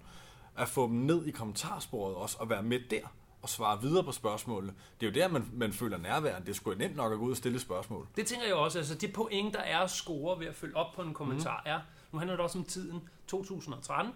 at 0.58 0.68
få 0.68 0.88
dem 0.88 0.96
ned 0.96 1.26
i 1.26 1.32
kommentarsporet 1.32 2.16
også, 2.16 2.38
og 2.40 2.50
være 2.50 2.64
med 2.64 2.80
der, 2.90 3.14
og 3.42 3.50
svare 3.50 3.82
videre 3.82 4.04
på 4.04 4.12
spørgsmålene. 4.12 4.74
Det 5.00 5.06
er 5.08 5.12
jo 5.12 5.14
der, 5.22 5.28
man, 5.28 5.50
man 5.54 5.74
føler 5.74 5.98
nærværen. 5.98 6.46
Det 6.46 6.56
sgu 6.56 6.74
nemt 6.74 6.96
nok 6.96 7.12
at 7.14 7.20
gå 7.20 7.26
ud 7.26 7.32
og 7.32 7.38
stille 7.38 7.60
spørgsmål. 7.60 8.08
Det 8.16 8.28
tænker 8.28 8.46
jeg 8.46 8.56
også. 8.56 8.78
Altså, 8.78 8.96
det 8.96 9.14
point, 9.14 9.54
der 9.54 9.60
er 9.60 9.80
at 9.80 9.92
score 9.92 10.40
ved 10.40 10.48
at 10.48 10.56
følge 10.56 10.76
op 10.78 10.94
på 10.96 11.02
en 11.02 11.14
kommentar, 11.14 11.62
mm. 11.66 11.72
er, 11.72 11.80
nu 12.12 12.18
handler 12.20 12.36
det 12.36 12.44
også 12.44 12.58
om 12.60 12.66
tiden 12.66 13.10
2013. 13.28 14.14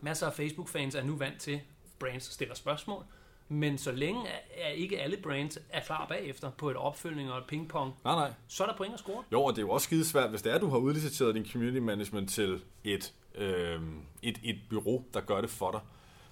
Masser 0.00 0.26
af 0.26 0.32
Facebook-fans 0.34 0.94
er 0.94 1.02
nu 1.02 1.16
vant 1.16 1.40
til, 1.40 1.60
brands 1.98 2.24
stiller 2.32 2.54
spørgsmål. 2.54 3.04
Men 3.50 3.78
så 3.78 3.92
længe 3.92 4.26
er- 4.54 4.68
ikke 4.68 5.00
alle 5.00 5.16
brands 5.16 5.58
er 5.70 5.80
klar 5.80 6.06
bagefter 6.08 6.50
på 6.50 6.70
et 6.70 6.76
opfølgning 6.76 7.32
og 7.32 7.38
et 7.38 7.44
pingpong, 7.48 7.94
Nej, 8.04 8.14
nej. 8.14 8.32
så 8.48 8.62
er 8.64 8.68
der 8.68 8.76
point 8.76 8.94
at 8.94 8.98
score. 9.00 9.24
Jo, 9.32 9.42
og 9.44 9.52
det 9.56 9.58
er 9.62 9.66
jo 9.66 9.70
også 9.70 9.84
skidesvært, 9.84 10.30
hvis 10.30 10.42
det 10.42 10.52
er, 10.52 10.58
du 10.58 10.68
har 10.68 10.78
udliciteret 10.78 11.34
din 11.34 11.46
community 11.52 11.78
management 11.78 12.30
til 12.30 12.62
et, 12.84 13.14
øh, 13.34 13.80
et, 14.22 14.38
et 14.44 14.58
bureau, 14.70 15.04
der 15.14 15.20
gør 15.20 15.40
det 15.40 15.50
for 15.50 15.70
dig. 15.70 15.80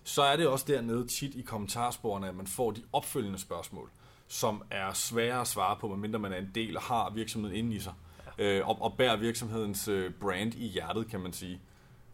Så 0.07 0.23
er 0.23 0.37
det 0.37 0.49
også 0.49 0.65
dernede 0.69 1.07
tit 1.07 1.35
i 1.35 1.43
kommentarsporene, 1.43 2.29
at 2.29 2.35
man 2.35 2.47
får 2.47 2.71
de 2.71 2.83
opfølgende 2.93 3.39
spørgsmål, 3.39 3.91
som 4.29 4.63
er 4.71 4.93
svære 4.93 5.41
at 5.41 5.47
svare 5.47 5.77
på, 5.81 5.89
medmindre 5.89 6.19
man 6.19 6.33
er 6.33 6.37
en 6.37 6.51
del 6.55 6.77
og 6.77 6.83
har 6.83 7.11
virksomheden 7.11 7.57
inde 7.57 7.77
i 7.77 7.79
sig. 7.79 7.93
Øh, 8.39 8.69
og, 8.69 8.83
og 8.83 8.97
bærer 8.97 9.17
virksomhedens 9.17 9.89
øh, 9.89 10.13
brand 10.21 10.55
i 10.55 10.67
hjertet, 10.67 11.11
kan 11.11 11.21
man 11.21 11.33
sige. 11.33 11.61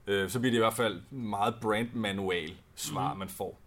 Øh, 0.06 0.30
så 0.30 0.40
bliver 0.40 0.50
det 0.50 0.56
i 0.56 0.60
hvert 0.60 0.74
fald 0.74 1.02
meget 1.10 1.54
brand-manual 1.60 2.56
svar, 2.74 3.12
mm. 3.12 3.18
man 3.18 3.28
får. 3.28 3.60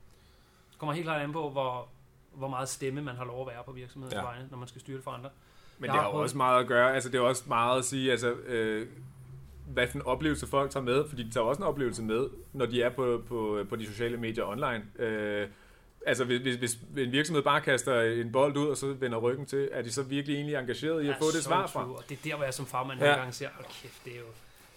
Det 0.72 0.80
kommer 0.80 0.94
helt 0.94 1.06
klart 1.06 1.22
an 1.22 1.34
på, 1.34 1.50
hvor, 1.50 1.88
hvor 2.34 2.48
meget 2.48 2.70
stemme 2.70 3.02
man 3.02 3.16
har 3.16 3.26
lov 3.26 3.42
at 3.42 3.48
være 3.48 3.64
på 3.66 3.72
virksomhedens 3.72 4.14
ja. 4.14 4.20
Ja. 4.20 4.26
vegne, 4.26 4.48
når 4.52 4.58
man 4.58 4.68
skal 4.68 4.82
styre 4.82 4.96
det 4.96 5.04
for 5.04 5.12
andre. 5.12 5.30
Men 5.78 5.86
Jeg 5.86 5.94
det 5.94 6.02
har 6.02 6.10
jo 6.10 6.16
også 6.16 6.38
meget 6.38 6.60
at 6.60 6.68
gøre, 6.68 6.94
altså 6.94 7.10
det 7.10 7.18
er 7.18 7.22
også 7.22 7.44
meget 7.48 7.80
at 7.80 7.86
sige, 7.86 8.12
altså, 8.12 8.32
øh, 8.32 8.88
hvad 9.68 9.88
for 9.88 9.98
en 9.98 10.02
oplevelse 10.06 10.48
folk 10.48 10.72
tager 10.72 10.84
med, 10.84 11.10
fordi 11.10 11.24
de 11.24 11.32
tager 11.32 11.46
også 11.46 11.62
en 11.62 11.68
oplevelse 11.68 12.04
med, 12.04 12.28
når 12.54 12.66
de 12.66 12.82
er 12.82 12.90
på, 12.90 13.24
på, 13.28 13.64
på 13.70 13.76
de 13.76 13.86
sociale 13.86 14.18
medier 14.18 14.46
online. 14.46 14.84
Øh, 15.00 15.48
altså 16.06 16.26
hvis, 16.26 16.42
hvis, 16.42 16.56
hvis 16.90 17.06
en 17.06 17.12
virksomhed 17.12 17.44
bare 17.44 17.62
kaster 17.62 18.02
en 18.02 18.32
bold 18.32 18.58
ud, 18.58 18.68
og 18.68 18.78
så 18.78 18.94
vender 18.94 19.18
ryggen 19.18 19.46
til, 19.46 19.70
er 19.72 19.82
de 19.82 19.92
så 19.92 20.04
virkelig 20.04 20.36
egentlig 20.36 20.56
engageret 20.56 21.04
i 21.04 21.08
at 21.08 21.16
få 21.20 21.26
det 21.36 21.44
svar 21.44 21.68
fra? 21.68 21.92
Og 21.92 22.04
det 22.10 22.18
er 22.18 22.30
der, 22.30 22.36
hvor 22.36 22.44
jeg 22.44 22.54
som 22.54 22.66
farmand 22.66 23.00
Ja. 23.00 23.06
nogle 23.06 23.18
gange 23.20 23.34
siger, 23.34 23.50
hold 23.56 23.66
kæft, 23.82 24.06
det 24.06 24.14
er 24.14 24.18
jo 24.20 24.26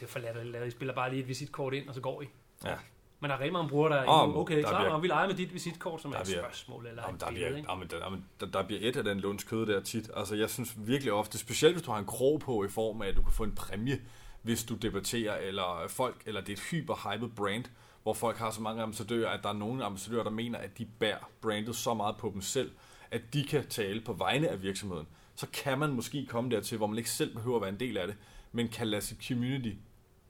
det 0.01 0.07
er 0.07 0.11
for 0.11 0.19
latterligt. 0.19 0.67
I 0.67 0.71
spiller 0.71 0.95
bare 0.95 1.11
lige 1.11 1.21
et 1.23 1.29
visitkort 1.29 1.75
ind, 1.75 1.89
og 1.89 1.95
så 1.95 2.01
går 2.01 2.23
I. 2.23 2.27
Ja. 2.65 2.75
Men 3.21 3.31
der 3.31 3.37
er 3.37 3.41
rigtig 3.41 3.53
mange 3.53 3.69
brugere, 3.69 3.93
der 3.93 4.01
er 4.03 4.07
oh, 4.09 4.37
okay, 4.37 4.57
der 4.57 4.63
klar, 4.63 4.79
bliver- 4.81 4.93
og 4.93 5.03
vi 5.03 5.09
leger 5.09 5.27
med 5.27 5.35
dit 5.35 5.55
visitkort, 5.55 6.03
som 6.03 6.11
er 6.11 6.15
Der 6.15 6.21
et 6.21 6.27
bliver- 6.27 6.41
spørgsmål 6.43 6.87
eller 6.87 7.03
Jamen, 7.03 7.15
et 7.15 7.21
der, 7.21 7.29
billede, 7.29 7.51
bliver, 7.53 7.65
jamen, 7.71 7.89
der, 7.89 7.97
jamen, 8.05 8.25
der, 8.41 8.47
der 8.47 8.63
bliver 8.67 8.81
et 8.89 8.97
af 8.97 9.05
den 9.05 9.21
lunds 9.21 9.45
kød 9.45 9.67
der 9.67 9.81
tit. 9.81 10.11
Altså, 10.17 10.35
jeg 10.37 10.51
synes 10.51 10.75
virkelig 10.77 11.13
ofte, 11.13 11.39
specielt 11.39 11.75
hvis 11.75 11.83
du 11.83 11.91
har 11.91 11.99
en 11.99 12.05
krog 12.07 12.41
på 12.41 12.65
i 12.65 12.69
form 12.69 13.03
af, 13.03 13.09
at 13.09 13.17
du 13.17 13.23
kan 13.23 13.33
få 13.33 13.45
en 13.45 13.55
præmie, 13.55 14.01
hvis 14.49 14.65
du 14.65 14.75
debatterer, 14.75 15.37
eller 15.37 15.85
folk, 15.89 16.23
eller 16.27 16.41
det 16.41 16.49
er 16.49 16.53
et 16.53 16.61
hyper-hyped 16.61 17.29
brand, 17.29 17.65
hvor 18.03 18.15
folk 18.15 18.37
har 18.37 18.51
så 18.51 18.61
mange 18.63 18.83
ambassadører, 18.83 19.31
at 19.31 19.43
der 19.43 19.49
er 19.49 19.53
nogle 19.53 19.85
ambassadører, 19.85 20.23
der 20.23 20.31
mener, 20.31 20.59
at 20.59 20.79
de 20.79 20.85
bærer 20.99 21.31
brandet 21.41 21.77
så 21.77 21.95
meget 21.95 22.17
på 22.17 22.31
dem 22.35 22.41
selv, 22.41 22.71
at 23.11 23.35
de 23.35 23.45
kan 23.45 23.67
tale 23.69 24.01
på 24.01 24.13
vegne 24.13 24.49
af 24.49 24.63
virksomheden. 24.63 25.07
Så 25.35 25.47
kan 25.53 25.79
man 25.79 25.91
måske 25.93 26.27
komme 26.27 26.51
dertil, 26.51 26.77
hvor 26.79 26.87
man 26.87 26.99
ikke 26.99 27.11
selv 27.11 27.35
behøver 27.35 27.57
at 27.57 27.61
være 27.63 27.71
en 27.71 27.81
del 27.81 27.97
af 27.97 28.07
det, 28.07 28.17
men 28.53 28.69
kan 28.69 28.89
lade 28.89 29.03
sit 29.03 29.25
community 29.29 29.73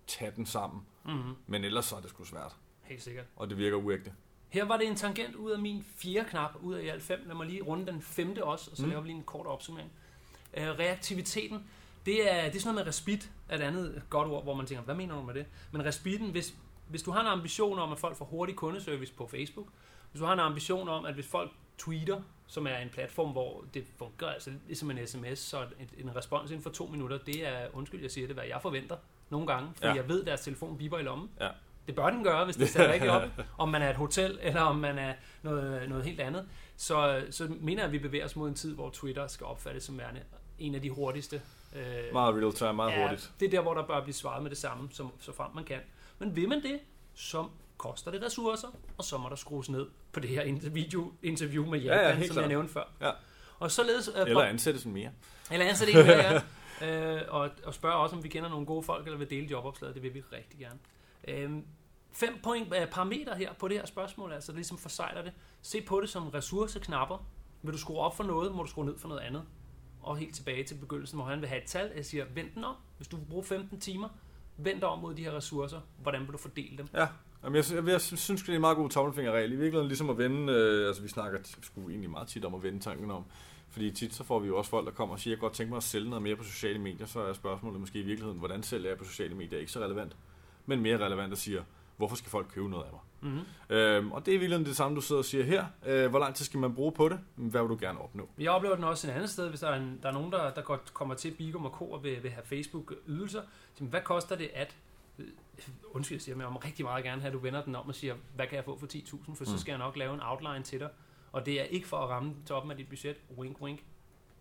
tage 0.06 0.32
den 0.37 0.46
sammen. 0.46 0.80
Mm-hmm. 1.04 1.34
Men 1.46 1.64
ellers 1.64 1.84
så 1.84 1.96
er 1.96 2.00
det 2.00 2.10
sgu 2.10 2.25
svært, 2.25 2.56
Helt 2.82 3.02
sikkert. 3.02 3.25
og 3.37 3.50
det 3.50 3.58
virker 3.58 3.76
uægte. 3.76 4.12
Her 4.48 4.64
var 4.64 4.76
det 4.76 4.87
en 4.87 4.96
tangent 4.96 5.34
ud 5.34 5.50
af 5.50 5.58
min 5.58 5.84
fjerde 5.96 6.28
knap, 6.28 6.50
ud 6.62 6.75
af 6.75 6.82
i 6.82 6.88
alt 6.88 7.02
fem. 7.02 7.20
Lad 7.26 7.34
mig 7.34 7.46
lige 7.46 7.62
runde 7.62 7.87
den 7.92 8.02
femte 8.02 8.44
også, 8.44 8.70
og 8.70 8.76
så 8.76 8.82
Mm. 8.82 8.88
laver 8.88 9.02
vi 9.02 9.08
lige 9.08 9.16
en 9.16 9.22
kort 9.25 9.46
opsummering. 9.46 9.90
Uh, 10.56 10.62
reaktiviteten, 10.62 11.64
det 12.08 12.32
er, 12.32 12.44
det 12.44 12.56
er 12.56 12.60
sådan 12.60 12.74
noget 12.74 12.86
med 12.86 12.88
respit, 12.88 13.30
er 13.48 13.56
et 13.56 13.60
andet 13.60 14.02
godt 14.10 14.28
ord, 14.28 14.42
hvor 14.42 14.54
man 14.54 14.66
tænker, 14.66 14.84
hvad 14.84 14.94
mener 14.94 15.14
du 15.14 15.22
med 15.22 15.34
det? 15.34 15.46
Men 15.72 15.84
respitten, 15.84 16.30
hvis, 16.30 16.54
hvis 16.88 17.02
du 17.02 17.10
har 17.10 17.20
en 17.20 17.26
ambition 17.26 17.78
om, 17.78 17.92
at 17.92 17.98
folk 17.98 18.16
får 18.16 18.24
hurtig 18.24 18.56
kundeservice 18.56 19.12
på 19.12 19.26
Facebook, 19.26 19.66
hvis 20.10 20.20
du 20.20 20.26
har 20.26 20.32
en 20.32 20.40
ambition 20.40 20.88
om, 20.88 21.04
at 21.04 21.14
hvis 21.14 21.26
folk 21.26 21.50
tweeter, 21.78 22.20
som 22.46 22.66
er 22.66 22.76
en 22.76 22.88
platform, 22.88 23.30
hvor 23.32 23.64
det 23.74 23.84
fungerer 23.96 24.30
altså 24.32 24.50
ligesom 24.66 24.90
en 24.90 25.06
sms, 25.06 25.38
så 25.38 25.62
en, 25.80 25.90
en 26.08 26.16
respons 26.16 26.50
inden 26.50 26.62
for 26.62 26.70
to 26.70 26.86
minutter, 26.86 27.18
det 27.18 27.46
er, 27.48 27.66
undskyld 27.72 28.00
jeg 28.02 28.10
siger 28.10 28.26
det, 28.26 28.36
hvad 28.36 28.44
jeg 28.44 28.58
forventer 28.62 28.96
nogle 29.30 29.46
gange, 29.46 29.70
fordi 29.74 29.86
Ja. 29.88 29.94
jeg 29.94 30.08
ved, 30.08 30.20
at 30.20 30.26
deres 30.26 30.40
telefon 30.40 30.78
biber 30.78 30.98
i 30.98 31.02
lommen. 31.02 31.30
Ja. 31.40 31.48
Det 31.86 31.94
bør 31.96 32.10
den 32.10 32.24
gøre, 32.24 32.44
hvis 32.44 32.56
det 32.56 32.68
ser 32.74 32.92
rigtigt 32.92 33.10
op, 33.12 33.22
om 33.58 33.68
man 33.68 33.82
er 33.82 33.90
et 33.90 33.96
hotel, 33.96 34.38
eller 34.42 34.60
om 34.60 34.76
man 34.76 34.98
er 34.98 35.14
noget, 35.42 35.88
noget 35.88 36.04
helt 36.04 36.20
andet. 36.20 36.48
Så, 36.76 37.24
så 37.30 37.48
mener 37.60 37.82
jeg, 37.82 37.86
at 37.86 37.92
vi 37.92 37.98
bevæger 37.98 38.24
os 38.24 38.36
mod 38.36 38.48
en 38.48 38.54
tid, 38.54 38.74
hvor 38.74 38.90
Twitter 38.90 39.26
skal 39.26 39.46
opfattes 39.46 39.84
som 39.84 39.98
værende 39.98 40.20
en 40.58 40.74
af 40.74 40.82
de 40.82 40.90
hurtigste. 40.90 41.42
Øh, 41.72 41.82
Meget 42.12 42.34
real 42.34 42.52
time, 42.52 42.72
meget 42.72 43.00
hurtigt. 43.02 43.32
det 43.40 43.46
er 43.46 43.50
der, 43.50 43.60
hvor 43.60 43.75
der 43.75 43.87
bør 43.87 44.02
blive 44.02 44.14
svaret 44.14 44.42
med 44.42 44.50
det 44.50 44.58
samme, 44.58 44.88
som, 44.92 45.10
så 45.20 45.32
frem 45.32 45.50
man 45.54 45.64
kan. 45.64 45.78
Men 46.18 46.37
vil 46.37 46.48
man 46.48 46.62
det, 46.62 46.80
så 47.14 47.46
koster 47.76 48.10
det 48.10 48.22
ressourcer, 48.22 48.68
og 48.98 49.04
så 49.04 49.18
må 49.18 49.28
der 49.28 49.37
skrues 49.37 49.68
ned 49.70 49.87
på 50.12 50.20
det 50.20 50.30
her 50.30 50.42
inter- 50.42 50.70
video-interview 50.70 51.66
med 51.66 51.80
Ja, 51.80 51.94
ja, 51.94 52.00
Japan, 52.02 52.16
helt 52.16 52.26
som 52.28 52.34
klart. 52.34 52.42
jeg 52.42 52.48
nævnte 52.48 52.72
før. 52.72 52.84
Ja. 53.00 53.10
Og 53.58 53.70
således... 53.70 54.10
Øh, 54.16 54.26
Eller 54.26 54.42
ansættes 54.42 54.87
mere. 54.87 55.10
eller 55.50 55.66
ansæt 55.66 55.88
en 55.88 55.94
mere, 55.94 56.40
ja. 56.80 57.16
øh, 57.16 57.22
og, 57.28 57.50
og 57.64 57.75
spørge 57.75 57.94
også, 57.94 58.16
om 58.16 58.25
vi 58.25 58.28
kender 58.28 58.48
nogle 58.48 58.66
gode 58.66 58.82
folk, 58.82 59.06
eller 59.06 59.18
vil 59.18 59.30
dele 59.30 59.46
jobopslaget. 59.46 59.94
Det 59.94 60.02
vil 60.02 60.14
vi 60.14 60.22
rigtig 60.32 60.58
gerne. 60.60 60.78
Øhm, 61.28 61.64
fem 62.12 62.38
point, 62.42 62.75
øh, 62.80 62.87
parametre 62.87 63.34
her 63.37 63.52
på 63.52 63.68
det 63.68 63.76
her 63.76 63.87
spørgsmål, 63.87 64.32
altså 64.32 64.52
det 64.52 64.56
ligesom 64.56 64.78
forsejler 64.78 65.22
det. 65.22 65.32
Se 65.62 65.80
på 65.80 66.00
det 66.00 66.08
som 66.10 66.28
ressourceknapper. 66.28 67.26
Vil 67.62 67.72
du 67.72 67.78
skrue 67.78 67.98
op 67.98 68.16
for 68.16 68.25
noget, 68.25 68.52
må 68.54 68.62
du 68.62 68.68
skrue 68.68 68.84
ned 68.87 68.98
for 68.98 69.08
noget 69.08 69.20
andet. 69.22 69.42
Og 70.02 70.17
helt 70.17 70.35
tilbage 70.35 70.64
til 70.64 70.75
begyndelsen, 70.75 71.19
hvor 71.19 71.26
han 71.26 71.40
vil 71.40 71.49
have 71.49 71.62
et 71.62 71.69
tal. 71.69 71.93
Jeg 71.97 72.05
siger, 72.05 72.25
vend 72.35 72.49
den 72.55 72.64
om. 72.64 72.75
Hvis 72.97 73.09
du 73.09 73.17
vil 73.17 73.25
bruge 73.25 73.45
15 73.45 73.81
timer, 73.81 74.09
vend 74.57 74.81
dig 74.81 74.88
om 74.88 74.99
mod 74.99 75.14
de 75.14 75.25
her 75.25 75.37
ressourcer. 75.37 75.81
Hvordan 76.02 76.21
vil 76.21 76.33
du 76.33 76.38
fordele 76.38 76.78
dem? 76.78 76.87
Ja, 76.95 77.07
Jamen, 77.45 77.57
jeg, 77.57 77.64
jeg, 77.75 77.88
jeg 77.88 78.00
synes, 78.00 78.43
det 78.43 78.49
er 78.49 78.55
en 78.55 78.61
meget 78.61 78.76
god 78.76 78.90
tommelfingerregel. 78.90 79.52
I 79.52 79.57
virkeligheden 79.57 79.88
ligesom 79.88 80.11
at 80.11 80.19
vende, 80.19 80.52
øh, 80.52 80.87
altså 80.87 81.02
vi 81.02 81.09
snakker 81.09 81.38
sgu 81.62 81.88
egentlig 81.88 82.11
meget 82.11 82.28
tit 82.28 82.45
om 82.45 82.55
at 82.55 82.62
vende 82.62 82.81
tanken 82.81 83.11
om. 83.11 83.25
Fordi 83.69 83.90
tit 83.90 84.14
så 84.14 84.25
får 84.25 84.38
vi 84.38 84.47
jo 84.47 84.59
også 84.59 84.71
folk, 84.71 84.87
der 84.87 84.93
kommer 84.93 85.14
og 85.14 85.21
siger, 85.21 85.35
jeg 85.35 85.40
godt 85.40 85.52
tænke 85.52 85.71
mig 85.71 85.76
at 85.76 85.83
sælge 85.83 86.11
noget 86.11 86.23
mere 86.23 86.37
på 86.37 86.45
sociale 86.45 86.78
medier. 86.78 87.07
Så 87.07 87.21
er 87.21 87.33
spørgsmålet 87.33 87.81
måske 87.81 87.99
i 87.99 88.02
virkeligheden, 88.02 88.38
hvordan 88.38 88.62
sælger 88.62 88.88
jeg 88.88 88.99
på 88.99 89.05
sociale 89.05 89.35
medier? 89.35 89.59
Ikke 89.59 89.73
så 89.73 89.81
relevant, 89.81 90.17
men 90.67 90.81
mere 90.81 90.99
relevant 90.99 91.33
at 91.33 91.38
sige, 91.38 91.61
hvorfor 91.97 92.17
skal 92.17 92.31
folk 92.31 92.47
købe 92.55 92.69
noget 92.69 92.85
af 92.85 92.90
mig? 92.93 93.00
Mm-hmm. 93.20 93.76
Øhm, 93.76 94.12
og 94.12 94.26
det 94.26 94.32
er 94.32 94.37
i 94.37 94.38
virkeligheden 94.38 94.66
det 94.66 94.76
samme, 94.76 94.96
du 94.96 95.00
sidder 95.00 95.18
og 95.18 95.25
siger 95.25 95.44
her. 95.44 95.66
Øh, 95.87 96.10
hvor 96.10 96.18
lang 96.18 96.34
tid 96.34 96.44
skal 96.44 96.60
man 96.60 96.75
bruge 96.75 96.92
på 96.92 97.08
det? 97.08 97.20
Hvad 97.37 97.60
vil 97.60 97.68
du 97.70 97.76
gerne 97.80 98.00
opnå? 98.00 98.28
Jeg 98.38 98.50
oplever 98.50 98.75
den 98.75 98.84
også 98.84 99.06
et 99.08 99.12
andet 99.12 99.30
sted, 99.30 99.48
hvis 99.48 99.60
der 99.60 99.68
er, 99.68 99.76
en, 99.80 99.98
der 100.02 100.08
er 100.08 100.12
nogen, 100.12 100.32
der, 100.32 100.54
der 100.54 100.62
godt 100.62 100.94
kommer 100.94 101.14
til 101.14 101.30
Bigum 101.30 101.64
og 101.64 101.70
Co. 101.70 101.90
og 101.90 102.04
vil, 102.04 102.22
vil 102.22 102.30
have 102.30 102.44
Facebook-ydelser. 102.44 103.42
Så, 103.75 103.84
hvad 103.84 104.00
koster 104.00 104.37
det 104.37 104.50
at... 104.54 104.76
øh, 105.18 105.26
Undskyld, 105.90 106.16
jeg 106.16 106.22
siger, 106.22 106.37
men 106.37 106.42
jeg 106.42 106.52
må 106.52 106.58
rigtig 106.58 106.84
meget 106.84 107.04
gerne 107.04 107.20
have, 107.20 107.28
at 107.28 107.34
du 107.34 107.38
vender 107.38 107.62
den 107.64 107.75
om 107.75 107.88
og 107.88 107.94
siger, 107.94 108.14
hvad 108.37 108.46
kan 108.46 108.56
jeg 108.56 108.64
få 108.64 108.78
for 108.78 108.87
10.000? 108.87 109.34
For 109.34 109.44
så 109.44 109.52
Mm. 109.52 109.58
skal 109.58 109.72
jeg 109.72 109.78
nok 109.78 109.96
lave 109.96 110.14
en 110.14 110.20
outline 110.22 110.62
til 110.62 110.80
dig. 110.80 110.88
Og 111.32 111.46
det 111.46 111.60
er 111.60 111.64
ikke 111.64 111.88
for 111.88 111.96
at 111.96 112.08
ramme 112.08 112.34
toppen 112.46 112.70
af 112.70 112.76
dit 112.76 112.88
budget. 112.88 113.16
Wink, 113.38 113.60
wink. 113.62 113.80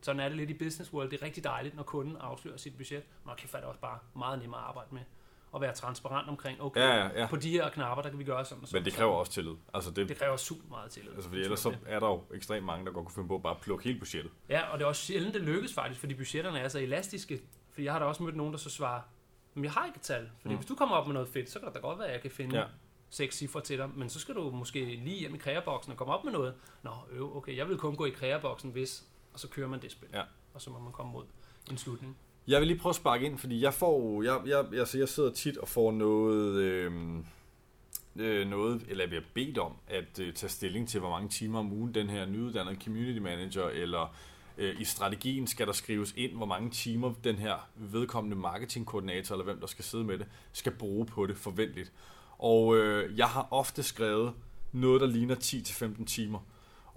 Sådan 0.02 0.20
er 0.20 0.28
det 0.28 0.38
lidt 0.38 0.50
i 0.50 0.54
business 0.54 0.94
world. 0.94 1.10
Det 1.10 1.22
er 1.22 1.26
rigtig 1.26 1.44
dejligt, 1.44 1.76
når 1.76 1.84
kunden 1.84 2.18
afslører 2.20 2.58
sit 2.58 2.78
budget. 2.78 3.04
Okay, 3.26 3.48
er 3.54 3.58
det 3.58 3.64
også 3.68 3.80
bare 3.80 4.00
meget 4.16 4.40
nemmere 4.40 4.60
at 4.62 4.68
arbejde 4.68 4.90
med. 4.92 5.02
Og 5.58 5.62
være 5.62 5.74
transparent 5.74 6.30
omkring, 6.30 6.62
okay, 6.62 6.82
Ja, 6.82 6.96
ja, 6.96 7.20
ja. 7.22 7.28
på 7.28 7.36
de 7.36 7.50
her 7.52 7.70
knapper, 7.70 8.02
der 8.02 8.10
kan 8.10 8.20
vi 8.20 8.24
gøre 8.24 8.46
sådan 8.46 8.62
og 8.62 8.68
sådan. 8.68 8.82
Men 8.82 8.86
det 8.86 8.94
kræver 8.94 9.14
også 9.14 9.32
tillid. 9.32 9.54
Altså, 9.74 9.92
det, 9.92 10.10
Det 10.10 10.18
kræver 10.18 10.38
super 10.38 10.70
meget 10.70 10.92
tillid. 10.92 11.12
altså 11.14 11.30
fordi 11.30 11.42
ellers 11.42 11.60
så 11.60 11.76
er 11.86 12.00
der 12.00 12.08
jo 12.08 12.24
ekstremt 12.34 12.66
mange, 12.66 12.86
der 12.86 12.92
godt 12.92 13.06
kunne 13.06 13.14
finde 13.16 13.28
på 13.28 13.36
at 13.36 13.44
bare 13.44 13.56
plukke 13.62 13.84
hele 13.84 14.00
budgettet. 14.00 14.32
Ja, 14.50 14.62
og 14.72 14.78
det 14.80 14.84
er 14.86 14.90
også 14.90 15.02
sjældent, 15.02 15.34
det 15.34 15.42
lykkes 15.42 15.74
faktisk, 15.74 16.00
fordi 16.00 16.14
budgetterne 16.14 16.60
er 16.60 16.68
så 16.68 16.80
elastiske. 16.80 17.42
Fordi 17.72 17.86
jeg 17.86 17.94
har 17.94 18.00
da 18.00 18.06
også 18.06 18.24
mødt 18.24 18.36
nogen, 18.36 18.54
der 18.54 18.60
så 18.60 18.70
svarer, 18.70 19.02
men 19.54 19.64
jeg 19.64 19.72
har 19.72 19.86
ikke 19.86 19.96
et 19.98 20.02
tal. 20.02 20.30
Fordi 20.42 20.54
Mm. 20.54 20.60
hvis 20.60 20.68
du 20.68 20.76
kommer 20.76 20.96
op 20.96 21.08
med 21.08 21.14
noget 21.14 21.30
fedt, 21.30 21.50
så 21.50 21.60
kan 21.60 21.68
det 21.68 21.76
da 21.76 21.80
godt 21.80 22.00
være, 22.00 22.08
at 22.08 22.14
jeg 22.14 22.22
kan 22.22 22.32
finde 22.32 22.58
Ja. 22.60 22.66
seks 23.10 23.36
cifre 23.38 23.62
til 23.62 23.78
dig. 23.78 23.90
Men 23.96 24.10
så 24.10 24.20
skal 24.20 24.36
du 24.36 24.50
måske 24.52 24.80
lige 24.86 25.20
hjem 25.20 25.36
i 25.36 25.38
kreaboksen 25.38 25.92
og 25.92 25.98
komme 25.98 26.14
op 26.14 26.24
med 26.24 26.32
noget. 26.34 26.54
Nå, 26.84 26.92
øv, 27.12 27.38
okay, 27.38 27.58
jeg 27.58 27.70
vil 27.70 27.78
kun 27.78 27.96
gå 27.96 28.06
i 28.06 28.10
kreaboksen, 28.10 28.72
hvis... 28.72 29.04
Og 29.34 29.40
så 29.40 29.48
kører 29.50 29.68
man 29.68 29.82
det 29.82 29.92
spil. 29.92 30.10
Ja. 30.14 30.22
Og 30.54 30.62
så 30.62 30.70
må 30.70 30.80
man 30.80 30.92
komme 30.94 31.12
mod 31.12 31.26
en 31.72 31.78
slutning. 31.78 32.18
Jeg 32.48 32.60
vil 32.60 32.68
lige 32.68 32.80
prøve 32.80 32.92
at 32.92 32.96
sparke 32.96 33.26
ind, 33.26 33.38
fordi 33.38 33.62
jeg 33.62 33.74
får, 33.74 34.24
jeg, 34.24 34.42
jeg, 34.46 34.66
altså 34.74 34.98
jeg 34.98 35.10
sidder 35.10 35.32
tit 35.32 35.58
og 35.58 35.68
får 35.68 35.92
noget, 35.92 36.56
øh, 36.56 36.92
øh, 38.16 38.48
noget, 38.48 38.86
eller 38.90 39.04
jeg 39.04 39.10
bliver 39.10 39.24
bedt 39.34 39.58
om 39.58 39.74
at 39.88 40.20
øh, 40.20 40.34
tage 40.34 40.50
stilling 40.50 40.90
til, 40.90 41.00
hvor 41.00 41.10
mange 41.10 41.30
timer 41.30 41.60
om 41.60 41.72
ugen 41.72 41.94
den 41.94 42.10
her 42.10 42.26
nyuddannede 42.26 42.78
community 42.84 43.20
manager, 43.20 43.68
eller 43.68 44.16
øh, 44.58 44.82
i 44.82 44.84
strategien 44.84 45.48
skal 45.48 45.68
der 45.68 45.74
skrives 45.74 46.14
ind, 46.18 46.32
hvor 46.32 46.46
mange 46.46 46.70
timer 46.70 47.14
den 47.24 47.36
her 47.36 47.70
vedkommende 47.76 48.36
marketingkoordinator, 48.36 49.36
eller 49.36 49.46
hvem 49.46 49.60
der 49.60 49.68
skal 49.68 49.86
sidde 49.86 50.04
med 50.04 50.18
det, 50.18 50.28
skal 50.54 50.72
bruge 50.72 51.06
på 51.06 51.26
det 51.26 51.38
forventeligt. 51.38 51.92
Og 52.38 52.78
øh, 52.78 53.18
jeg 53.18 53.28
har 53.28 53.48
ofte 53.52 53.84
skrevet 53.84 54.34
noget, 54.72 55.02
der 55.02 55.08
ligner 55.08 55.36
10-15 55.36 56.06
timer. 56.06 56.40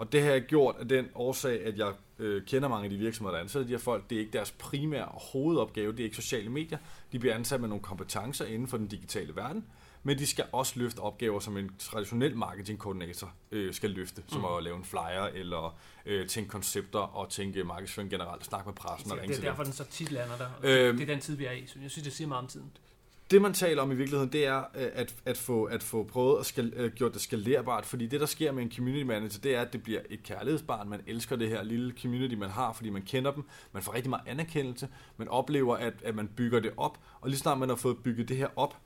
Og 0.00 0.12
det 0.12 0.22
har 0.22 0.30
jeg 0.30 0.42
gjort 0.42 0.76
af 0.78 0.88
den 0.88 1.08
årsag, 1.14 1.66
at 1.66 1.78
jeg 1.78 1.92
øh, 2.18 2.42
kender 2.46 2.68
mange 2.68 2.84
af 2.84 2.90
de 2.90 2.96
virksomheder, 2.96 3.36
der 3.36 3.42
ansætter 3.42 3.66
de 3.66 3.72
her 3.72 3.78
folk. 3.78 4.10
Det 4.10 4.16
er 4.16 4.20
ikke 4.20 4.32
deres 4.32 4.50
primære 4.50 5.08
hovedopgave, 5.32 5.92
det 5.92 6.00
er 6.00 6.04
ikke 6.04 6.16
sociale 6.16 6.48
medier. 6.50 6.78
De 7.12 7.18
bliver 7.18 7.34
ansat 7.34 7.60
med 7.60 7.68
nogle 7.68 7.82
kompetencer 7.82 8.44
inden 8.44 8.68
for 8.68 8.76
den 8.76 8.86
digitale 8.86 9.36
verden, 9.36 9.64
men 10.02 10.18
de 10.18 10.26
skal 10.26 10.44
også 10.52 10.72
løfte 10.76 10.98
opgaver, 10.98 11.40
som 11.40 11.56
en 11.56 11.70
traditionel 11.78 12.36
marketingkoordinator 12.36 13.32
øh, 13.52 13.74
skal 13.74 13.90
løfte, 13.90 14.22
som 14.28 14.40
Mm. 14.40 14.46
at 14.56 14.62
lave 14.64 14.76
en 14.76 14.84
flyer, 14.84 15.24
eller 15.34 15.78
øh, 16.06 16.26
tænke 16.28 16.50
koncepter 16.50 16.98
og 16.98 17.28
tænke 17.30 17.64
markedsføring 17.64 18.10
generelt, 18.10 18.44
snakke 18.44 18.68
med 18.68 18.74
pressen 18.74 19.12
og 19.12 19.18
Det 19.28 19.36
er 19.36 19.40
derfor, 19.40 19.62
den 19.64 19.72
så 19.72 19.84
tit 19.84 20.10
lander 20.12 20.36
der. 20.36 20.48
Øhm. 20.62 20.98
det 20.98 21.08
er 21.08 21.14
den 21.14 21.20
tid, 21.20 21.36
vi 21.36 21.44
er 21.44 21.52
i. 21.52 21.66
Så 21.66 21.74
jeg 21.82 21.90
synes, 21.90 22.04
det 22.04 22.12
siger 22.12 22.28
meget 22.28 22.42
om 22.42 22.48
tiden. 22.48 22.70
Det 23.31 23.43
man 23.43 23.53
taler 23.53 23.83
om 23.83 23.93
i 23.93 23.95
virkeligheden, 23.95 24.33
det 24.33 24.47
er 24.47 24.59
øh, 24.59 24.88
at, 24.93 25.14
at, 25.25 25.37
få, 25.37 25.64
at 25.64 25.83
få 25.83 26.05
prøvet 26.05 26.40
at 26.40 26.47
skal, 26.47 26.85
uh, 26.85 26.93
gjort 26.93 27.12
det 27.14 27.21
skalerbart, 27.21 27.87
fordi 27.87 28.07
det 28.07 28.21
der 28.21 28.27
sker 28.27 28.53
med 28.53 28.62
en 28.62 28.73
community 28.77 29.05
manager, 29.05 29.40
det 29.43 29.57
er, 29.57 29.61
at 29.61 29.73
det 29.73 29.83
bliver 29.83 30.01
et 30.11 30.23
kærlighedsbarn. 30.23 30.88
Man 30.88 31.01
elsker 31.07 31.37
det 31.37 31.49
her 31.49 31.62
lille 31.62 31.93
community, 32.03 32.35
man 32.35 32.51
har, 32.51 32.73
fordi 32.73 32.90
man 32.90 33.03
kender 33.03 33.33
dem. 33.33 33.45
Man 33.73 33.83
får 33.83 33.95
rigtig 33.95 34.11
meget 34.11 34.23
anerkendelse. 34.27 34.88
Man 35.16 35.29
oplever, 35.29 35.77
at, 35.77 35.95
at 36.05 36.14
man 36.14 36.29
bygger 36.37 36.61
det 36.61 36.73
op, 36.77 36.99
og 37.21 37.29
lige 37.29 37.38
snart 37.38 37.59
man 37.59 37.69
har 37.69 37.77
fået 37.77 37.99
bygget 37.99 38.29
det 38.29 38.37
her 38.37 38.49
op, 38.57 38.77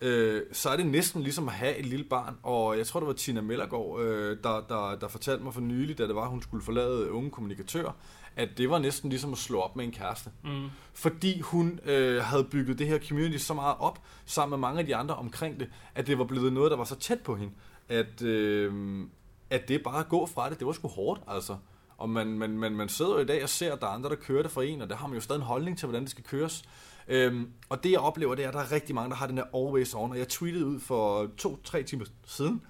øh, 0.00 0.42
så 0.52 0.70
er 0.70 0.76
det 0.76 0.86
næsten 0.86 1.22
ligesom 1.22 1.48
at 1.48 1.54
have 1.54 1.76
et 1.76 1.86
lille 1.86 2.04
barn. 2.04 2.36
Og 2.42 2.78
jeg 2.78 2.86
tror, 2.86 3.00
det 3.00 3.06
var 3.06 3.12
Tina 3.12 3.40
Mellergaard, 3.40 4.00
øh, 4.00 4.36
der, 4.42 4.64
der, 4.68 4.96
der 5.00 5.08
fortalte 5.08 5.44
mig 5.44 5.54
for 5.54 5.60
nylig, 5.60 5.98
da 5.98 6.06
det 6.06 6.14
var, 6.14 6.22
at 6.22 6.30
hun 6.30 6.42
skulle 6.42 6.64
forlade 6.64 7.12
unge 7.12 7.30
kommunikatører, 7.30 7.92
at 8.36 8.48
det 8.58 8.70
var 8.70 8.78
næsten 8.78 9.10
ligesom 9.10 9.32
at 9.32 9.38
slå 9.38 9.60
op 9.60 9.76
med 9.76 9.84
en 9.84 9.90
kæreste 9.92 10.30
Mm. 10.44 10.68
fordi 10.92 11.40
hun 11.40 11.80
øh, 11.84 12.22
havde 12.22 12.44
bygget 12.44 12.78
det 12.78 12.86
her 12.86 12.98
community 13.08 13.38
så 13.44 13.54
meget 13.54 13.76
op, 13.78 14.02
sammen 14.26 14.50
med 14.50 14.68
mange 14.68 14.80
af 14.80 14.86
de 14.86 14.96
andre 14.96 15.14
omkring 15.14 15.60
det, 15.60 15.68
at 15.94 16.06
det 16.06 16.18
var 16.18 16.24
blevet 16.24 16.52
noget, 16.52 16.70
der 16.70 16.76
var 16.76 16.84
så 16.84 16.96
tæt 16.96 17.20
på 17.20 17.36
hende, 17.36 17.52
at, 17.88 18.22
øh, 18.22 19.04
at 19.50 19.68
det 19.68 19.82
bare 19.82 19.98
at 20.00 20.08
gå 20.08 20.26
fra 20.26 20.50
det, 20.50 20.58
det 20.58 20.66
var 20.66 20.72
sgu 20.72 20.88
hårdt, 20.88 21.20
altså. 21.28 21.56
Og 21.96 22.10
man, 22.10 22.26
man, 22.26 22.50
man, 22.50 22.72
man 22.72 22.88
sidder 22.88 23.12
jo 23.12 23.18
i 23.18 23.24
dag 23.24 23.42
og 23.42 23.48
ser, 23.48 23.72
at 23.72 23.80
der 23.80 23.86
er 23.86 23.90
andre, 23.90 24.10
der 24.10 24.16
kører 24.16 24.42
det 24.42 24.50
for 24.50 24.62
en, 24.62 24.82
og 24.82 24.90
der 24.90 24.96
har 24.96 25.06
man 25.06 25.14
jo 25.14 25.20
stadig 25.20 25.38
en 25.40 25.46
holdning 25.46 25.78
til, 25.78 25.86
hvordan 25.86 26.02
det 26.02 26.10
skal 26.10 26.24
køres. 26.24 26.62
Øhm, 27.08 27.48
og 27.68 27.84
det 27.84 27.90
jeg 27.90 28.00
oplever, 28.00 28.34
det 28.34 28.44
er, 28.44 28.48
at 28.48 28.54
der 28.54 28.60
er 28.60 28.72
rigtig 28.72 28.94
mange, 28.94 29.10
der 29.10 29.16
har 29.16 29.26
den 29.26 29.36
her 29.38 29.44
always 29.54 29.94
on, 29.94 30.10
og 30.10 30.18
jeg 30.18 30.28
tweetede 30.28 30.66
ud 30.66 30.80
for 30.80 31.28
to-tre 31.38 31.82
timer 31.82 32.04
siden, 32.26 32.62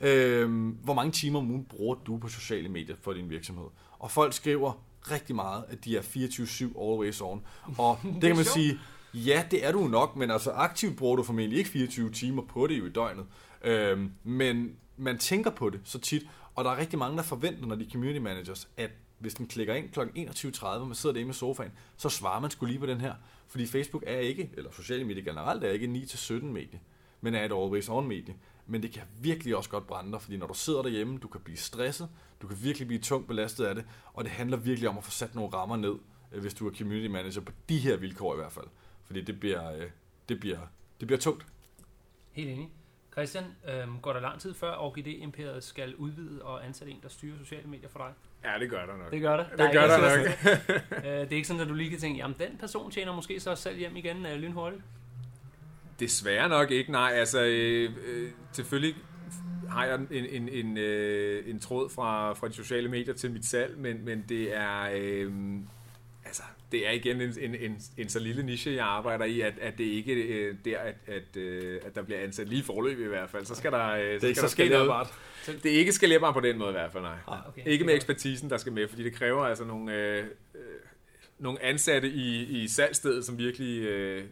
øhm, 0.00 0.68
hvor 0.82 0.94
mange 0.94 1.12
timer 1.12 1.38
om 1.38 1.50
ugen 1.50 1.64
bruger 1.64 1.94
du 1.94 2.16
på 2.18 2.28
sociale 2.28 2.68
medier 2.68 2.96
for 3.02 3.12
din 3.12 3.30
virksomhed? 3.30 3.66
Og 3.98 4.10
folk 4.10 4.32
skriver 4.32 4.72
rigtig 5.10 5.34
meget, 5.34 5.64
at 5.68 5.84
de 5.84 5.96
er 5.96 6.02
24-7 6.02 6.90
always 6.90 7.20
on. 7.20 7.42
Og 7.78 7.98
det 8.02 8.20
kan 8.20 8.36
man 8.36 8.44
sjovt. 8.44 8.54
sige, 8.54 8.78
ja, 9.14 9.44
det 9.50 9.66
er 9.66 9.72
du 9.72 9.88
nok, 9.88 10.16
men 10.16 10.30
altså 10.30 10.50
aktivt 10.50 10.96
bruger 10.96 11.16
du 11.16 11.22
formentlig 11.22 11.58
ikke 11.58 11.70
24 11.70 12.10
timer 12.10 12.42
på 12.42 12.66
det 12.66 12.78
jo 12.78 12.86
i 12.86 12.90
døgnet. 12.90 13.26
Øhm, 13.64 14.12
men 14.24 14.76
man 14.96 15.18
tænker 15.18 15.50
på 15.50 15.70
det 15.70 15.80
så 15.84 15.98
tit, 15.98 16.22
og 16.54 16.64
der 16.64 16.70
er 16.70 16.76
rigtig 16.76 16.98
mange, 16.98 17.16
der 17.16 17.22
forventer, 17.22 17.66
når 17.66 17.74
de 17.74 17.84
er 17.84 17.90
community 17.90 18.18
managers, 18.18 18.68
at 18.76 18.90
hvis 19.18 19.34
den 19.34 19.46
klikker 19.46 19.74
ind 19.74 19.88
kl. 19.88 20.00
21.30, 20.00 20.64
og 20.64 20.86
man 20.86 20.94
sidder 20.94 21.12
derinde 21.12 21.26
med 21.26 21.34
sofaen, 21.34 21.72
så 21.96 22.08
svarer 22.08 22.40
man 22.40 22.50
skulle 22.50 22.72
lige 22.72 22.80
på 22.80 22.86
den 22.86 23.00
her. 23.00 23.14
Fordi 23.48 23.66
Facebook 23.66 24.04
er 24.06 24.18
ikke, 24.18 24.50
eller 24.56 24.70
sociale 24.72 25.04
medier 25.04 25.24
generelt 25.24 25.64
er 25.64 25.70
ikke 25.70 25.86
9-17 25.86 26.32
medie, 26.32 26.80
men 27.20 27.34
er 27.34 27.44
et 27.44 27.52
always 27.52 27.88
on 27.88 28.08
medie. 28.08 28.34
Men 28.66 28.82
det 28.82 28.92
kan 28.92 29.02
virkelig 29.20 29.56
også 29.56 29.70
godt 29.70 29.86
brænde 29.86 30.12
dig, 30.12 30.22
fordi 30.22 30.36
når 30.36 30.46
du 30.46 30.54
sidder 30.54 30.82
derhjemme, 30.82 31.18
du 31.18 31.28
kan 31.28 31.40
blive 31.40 31.56
stresset, 31.56 32.08
du 32.42 32.46
kan 32.46 32.56
virkelig 32.62 32.88
blive 32.88 33.00
tungt 33.00 33.28
belastet 33.28 33.64
af 33.64 33.74
det, 33.74 33.84
og 34.12 34.24
det 34.24 34.32
handler 34.32 34.56
virkelig 34.56 34.88
om 34.88 34.98
at 34.98 35.04
få 35.04 35.10
sat 35.10 35.34
nogle 35.34 35.54
rammer 35.54 35.76
ned, 35.76 35.94
øh, 36.32 36.40
hvis 36.40 36.54
du 36.54 36.68
er 36.68 36.74
community 36.74 37.08
manager 37.08 37.40
på 37.40 37.52
de 37.68 37.78
her 37.78 37.96
vilkår 37.96 38.34
i 38.34 38.36
hvert 38.36 38.52
fald. 38.52 38.66
Fordi 39.04 39.20
det 39.20 39.40
bliver, 39.40 39.72
øh, 39.72 39.90
det 40.28 40.40
bliver, 40.40 40.58
det 41.00 41.06
bliver 41.08 41.20
tungt. 41.20 41.46
Helt 42.32 42.50
enig. 42.50 42.70
Christian, 43.12 43.44
øhm, 43.68 43.98
går 44.02 44.12
der 44.12 44.20
lang 44.20 44.40
tid 44.40 44.54
før 44.54 44.76
OGD 44.78 45.06
Imperiet 45.06 45.64
skal 45.64 45.94
udvide 45.94 46.42
og 46.42 46.66
ansætte 46.66 46.92
en, 46.92 46.98
der 47.02 47.08
styrer 47.08 47.38
sociale 47.38 47.68
medier 47.68 47.88
for 47.88 47.98
dig? 47.98 48.12
Ja, 48.44 48.58
det 48.58 48.70
gør 48.70 48.86
der 48.86 48.96
nok. 48.96 49.10
Det 49.10 49.20
gør 49.20 49.36
det. 49.36 49.46
Det 49.58 49.72
gør 49.72 49.86
der 49.86 49.98
nok. 49.98 50.28
stress. 50.28 50.70
Øh, 50.96 51.04
det 51.04 51.32
er 51.32 51.36
ikke 51.36 51.48
sådan, 51.48 51.62
at 51.62 51.68
du 51.68 51.74
lige 51.74 51.90
kan 51.90 51.98
tænke, 51.98 52.18
jamen 52.18 52.36
den 52.38 52.58
person 52.58 52.90
tjener 52.90 53.14
måske 53.14 53.40
så 53.40 53.54
selv 53.54 53.78
hjem 53.78 53.96
igen 53.96 54.26
øh, 54.26 54.36
lynhurtigt. 54.36 54.82
Desværre 56.00 56.48
nok 56.48 56.70
ikke, 56.70 56.92
nej. 56.92 57.12
Altså, 57.14 57.44
øh, 57.44 57.90
øh, 58.06 58.30
selvfølgelig 58.52 58.94
har 59.68 59.86
jeg 59.86 59.94
en, 60.10 60.26
en, 60.26 60.48
en, 60.48 60.78
øh, 60.78 61.50
en 61.50 61.60
tråd 61.60 61.90
fra, 61.90 62.32
fra 62.32 62.48
de 62.48 62.52
sociale 62.52 62.88
medier 62.88 63.14
til 63.14 63.30
mit 63.30 63.46
salg, 63.46 63.78
men, 63.78 64.04
men 64.04 64.24
det 64.28 64.56
er... 64.56 64.90
Øh, 64.94 65.32
altså, 66.24 66.42
det 66.72 66.88
er 66.88 66.90
igen 66.90 67.20
en, 67.20 67.34
en, 67.40 67.54
en, 67.54 67.80
en 67.96 68.08
så 68.08 68.18
lille 68.18 68.42
niche, 68.42 68.72
jeg 68.72 68.84
arbejder 68.84 69.24
i, 69.24 69.40
at, 69.40 69.54
at 69.60 69.78
det 69.78 69.84
ikke 69.84 70.14
øh, 70.14 70.54
der, 70.64 70.78
at, 70.78 70.94
at, 71.06 71.36
øh, 71.36 71.80
at 71.86 71.94
der 71.94 72.02
bliver 72.02 72.20
ansat 72.20 72.48
lige 72.48 72.62
forløb 72.62 73.00
i 73.00 73.04
hvert 73.04 73.30
fald. 73.30 73.44
Så 73.44 73.54
skal 73.54 73.72
der, 73.72 73.88
øh, 73.90 74.00
Det 74.00 74.14
er 74.14 74.18
skal 74.18 74.28
ikke 74.28 74.40
der 74.40 74.46
så 74.46 74.52
ske 74.52 74.68
noget. 74.68 75.08
Det 75.62 75.74
er 75.74 75.78
ikke 75.78 75.92
skalerbart 75.92 76.34
på 76.34 76.40
den 76.40 76.58
måde 76.58 76.70
i 76.70 76.72
hvert 76.72 76.92
fald, 76.92 77.02
nej. 77.02 77.16
Ah, 77.26 77.48
okay. 77.48 77.62
Ikke 77.66 77.84
med 77.84 77.94
ekspertisen, 77.94 78.50
der 78.50 78.56
skal 78.56 78.72
med, 78.72 78.88
fordi 78.88 79.04
det 79.04 79.14
kræver 79.14 79.44
altså 79.44 79.64
nogle, 79.64 79.94
øh, 79.94 80.24
øh, 80.54 80.60
nogle 81.38 81.62
ansatte 81.62 82.08
i, 82.08 82.44
i 82.62 82.68
salgsstedet, 82.68 83.24
som 83.24 83.38
virkelig... 83.38 83.82
Øh, 83.82 84.24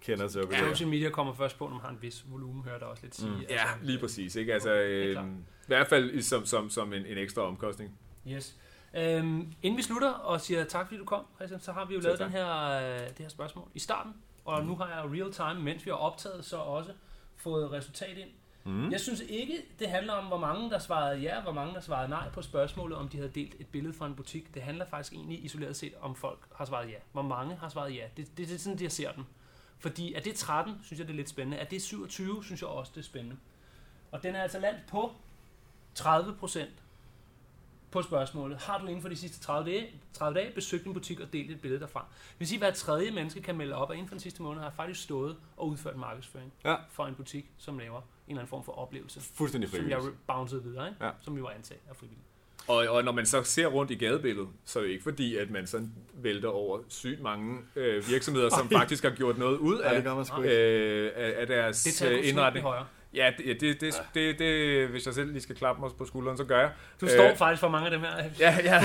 Kender 0.00 0.28
til 0.28 0.44
Ja, 0.52 0.58
social 0.58 0.88
media 0.88 1.10
kommer 1.10 1.34
først 1.34 1.58
på, 1.58 1.64
når 1.64 1.72
man 1.72 1.80
har 1.80 1.90
en 1.90 1.98
vis 2.02 2.24
volumen, 2.28 2.64
hører 2.64 2.78
der 2.78 2.86
også 2.86 3.02
lidt 3.02 3.14
sige. 3.14 3.30
Mm. 3.30 3.40
ja, 3.50 3.64
lige 3.82 3.98
præcis. 3.98 4.36
Ikke? 4.36 4.54
Altså, 4.54 4.72
øh. 4.72 5.24
I 5.24 5.66
hvert 5.66 5.86
fald 5.86 6.22
som, 6.22 6.46
som, 6.46 6.70
som 6.70 6.92
en, 6.92 7.06
en 7.06 7.18
ekstra 7.18 7.42
omkostning. 7.42 7.98
Yes. 8.28 8.56
Øhm, 8.94 9.52
inden 9.62 9.76
vi 9.76 9.82
slutter 9.82 10.10
og 10.10 10.40
siger 10.40 10.64
tak, 10.64 10.86
fordi 10.86 10.98
du 10.98 11.04
kom, 11.04 11.26
Christian, 11.36 11.60
så 11.60 11.72
har 11.72 11.84
vi 11.84 11.94
jo 11.94 12.00
lavet 12.00 12.18
den 12.18 12.30
her, 12.30 12.70
øh, 12.70 13.08
det 13.08 13.18
her 13.18 13.28
spørgsmål 13.28 13.68
i 13.74 13.78
starten. 13.78 14.14
Og 14.44 14.64
nu 14.64 14.76
har 14.76 14.88
jeg 14.88 15.20
real 15.20 15.32
time, 15.32 15.64
mens 15.64 15.86
vi 15.86 15.90
har 15.90 15.96
optaget, 15.96 16.44
så 16.44 16.56
også 16.56 16.92
fået 17.36 17.72
resultat 17.72 18.18
ind. 18.18 18.28
Mm. 18.64 18.90
Jeg 18.90 19.00
synes 19.00 19.20
ikke, 19.28 19.62
det 19.78 19.88
handler 19.88 20.12
om, 20.12 20.24
hvor 20.24 20.38
mange 20.38 20.70
der 20.70 20.78
svarede 20.78 21.20
ja, 21.20 21.36
og 21.36 21.42
hvor 21.42 21.52
mange 21.52 21.74
der 21.74 21.80
svarede 21.80 22.08
nej 22.08 22.28
på 22.30 22.42
spørgsmålet, 22.42 22.98
om 22.98 23.08
de 23.08 23.16
havde 23.16 23.30
delt 23.34 23.54
et 23.60 23.66
billede 23.66 23.94
fra 23.94 24.06
en 24.06 24.14
butik. 24.14 24.54
Det 24.54 24.62
handler 24.62 24.86
faktisk 24.86 25.12
egentlig 25.12 25.44
isoleret 25.44 25.76
set, 25.76 25.92
om 26.00 26.14
folk 26.14 26.38
har 26.54 26.64
svaret 26.64 26.88
ja. 26.88 26.96
Hvor 27.12 27.22
mange 27.22 27.56
har 27.56 27.68
svaret 27.68 27.94
ja. 27.94 28.04
Det, 28.16 28.36
det, 28.36 28.48
det 28.48 28.54
er 28.54 28.58
sådan, 28.58 28.82
jeg 28.82 28.92
ser 28.92 29.12
den. 29.12 29.26
Fordi 29.78 30.14
er 30.14 30.20
det 30.20 30.34
13, 30.34 30.74
synes 30.84 30.98
jeg, 30.98 31.06
det 31.08 31.12
er 31.12 31.16
lidt 31.16 31.28
spændende. 31.28 31.56
Er 31.56 31.64
det 31.64 31.82
27, 31.82 32.44
synes 32.44 32.60
jeg 32.60 32.68
også, 32.68 32.92
det 32.94 33.00
er 33.00 33.04
spændende. 33.04 33.36
Og 34.12 34.22
den 34.22 34.34
er 34.34 34.42
altså 34.42 34.58
landt 34.58 34.80
på 34.88 35.12
30 35.94 36.34
procent 36.34 36.70
på 37.90 38.02
spørgsmålet. 38.02 38.58
Har 38.58 38.78
du 38.78 38.86
inden 38.86 39.02
for 39.02 39.08
de 39.08 39.16
sidste 39.16 39.40
30 39.40 39.70
dage, 39.70 39.90
30 40.12 40.40
dage 40.40 40.52
besøgt 40.54 40.86
en 40.86 40.92
butik 40.94 41.20
og 41.20 41.32
delt 41.32 41.50
et 41.50 41.60
billede 41.60 41.80
derfra? 41.80 42.00
Det 42.30 42.38
vil 42.40 42.48
sige, 42.48 42.56
at 42.56 42.60
hver 42.60 42.70
tredje 42.70 43.10
menneske 43.10 43.42
kan 43.42 43.56
melde 43.56 43.74
op, 43.74 43.90
at 43.90 43.94
inden 43.96 44.08
for 44.08 44.14
den 44.14 44.20
sidste 44.20 44.42
måned 44.42 44.60
har 44.60 44.66
jeg 44.68 44.74
faktisk 44.74 45.02
stået 45.02 45.36
og 45.56 45.68
udført 45.68 45.96
markedsføring 45.96 46.52
Ja. 46.64 46.76
for 46.90 47.06
en 47.06 47.14
butik, 47.14 47.50
som 47.58 47.78
laver 47.78 47.98
en 47.98 48.04
eller 48.28 48.40
anden 48.40 48.48
form 48.48 48.64
for 48.64 48.72
oplevelse 48.72 49.20
Fuldstændig 49.20 49.70
som 49.70 49.88
jeg 49.88 49.98
frivilligt. 49.98 50.26
bouncede 50.26 50.62
videre, 50.62 50.88
ikke? 50.88 51.04
Ja. 51.04 51.10
som 51.20 51.36
vi 51.36 51.42
var 51.42 51.50
antaget 51.50 51.80
af 51.88 51.96
frivillige. 51.96 52.22
Og, 52.68 52.76
og 52.88 53.04
når 53.04 53.12
man 53.12 53.26
så 53.26 53.42
ser 53.42 53.66
rundt 53.66 53.90
i 53.90 53.94
gadebilledet, 53.94 54.48
så 54.64 54.78
er 54.78 54.82
det 54.82 54.90
ikke 54.90 55.02
fordi, 55.02 55.36
at 55.36 55.50
man 55.50 55.66
sådan 55.66 55.92
vælter 56.14 56.48
over 56.48 56.78
sygt 56.88 57.22
mange 57.22 57.58
øh, 57.76 58.08
virksomheder, 58.08 58.48
som 58.48 58.70
faktisk 58.70 59.04
har 59.04 59.10
gjort 59.10 59.38
noget 59.38 59.58
ud 59.58 59.78
Ja, 59.78 59.88
det 60.00 60.06
af, 60.06 60.38
ikke. 60.42 60.54
øh, 60.54 61.10
af, 61.16 61.34
af 61.40 61.46
Det 61.46 61.48
deres 61.56 61.84
tager 61.84 62.18
øh, 62.18 62.28
indretning. 62.28 62.66
Ja, 63.14 63.32
det, 63.38 63.60
det, 63.60 63.80
det, 63.80 64.02
det, 64.14 64.38
det, 64.38 64.88
hvis 64.88 65.06
jeg 65.06 65.14
selv 65.14 65.30
lige 65.32 65.42
skal 65.42 65.56
klappe 65.56 65.80
mig 65.82 65.90
på 65.98 66.04
skulderen, 66.04 66.36
så 66.36 66.44
gør 66.44 66.60
jeg. 66.60 66.70
Du 67.00 67.08
står 67.08 67.30
Øh, 67.30 67.36
faktisk 67.36 67.60
for 67.60 67.68
mange 67.68 67.86
af 67.86 67.90
dem 67.90 68.00
her. 68.00 68.08
Ja, 68.40 68.56
ja. 68.64 68.80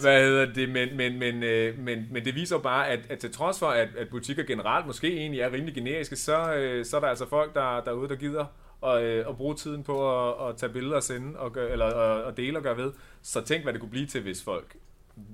Hvad 0.00 0.24
hedder 0.24 0.52
det? 0.52 0.68
Men, 0.68 0.96
men, 0.96 1.18
men, 1.18 1.42
øh, 1.42 1.78
men, 1.78 2.06
men 2.12 2.24
det 2.24 2.34
viser 2.34 2.56
jo 2.56 2.60
bare, 2.62 2.88
at, 2.88 3.00
at 3.08 3.18
til 3.18 3.32
trods 3.32 3.58
for, 3.58 3.66
at, 3.66 3.88
at 3.98 4.08
butikker 4.08 4.42
generelt 4.42 4.86
måske 4.86 5.16
egentlig 5.16 5.40
er 5.40 5.52
rimelig 5.52 5.74
generiske, 5.74 6.16
så, 6.16 6.54
øh, 6.54 6.84
så 6.84 6.96
er 6.96 7.00
der 7.00 7.08
altså 7.08 7.28
folk 7.28 7.54
der, 7.54 7.80
derude, 7.84 8.08
der 8.08 8.16
gider 8.16 8.44
og, 8.80 9.02
øh, 9.02 9.28
og 9.28 9.36
bruge 9.36 9.54
tiden 9.54 9.84
på 9.84 10.28
at, 10.28 10.48
at 10.48 10.56
tage 10.56 10.72
billeder 10.72 10.96
og 10.96 11.02
sende, 11.02 11.38
og 11.38 11.52
gør, 11.52 11.68
eller 11.68 11.86
at, 12.26 12.36
dele 12.36 12.58
og 12.58 12.62
gøre 12.62 12.76
ved. 12.76 12.92
Så 13.22 13.40
tænk, 13.40 13.62
hvad 13.62 13.72
det 13.72 13.80
kunne 13.80 13.90
blive 13.90 14.06
til, 14.06 14.22
hvis 14.22 14.44
folk 14.44 14.76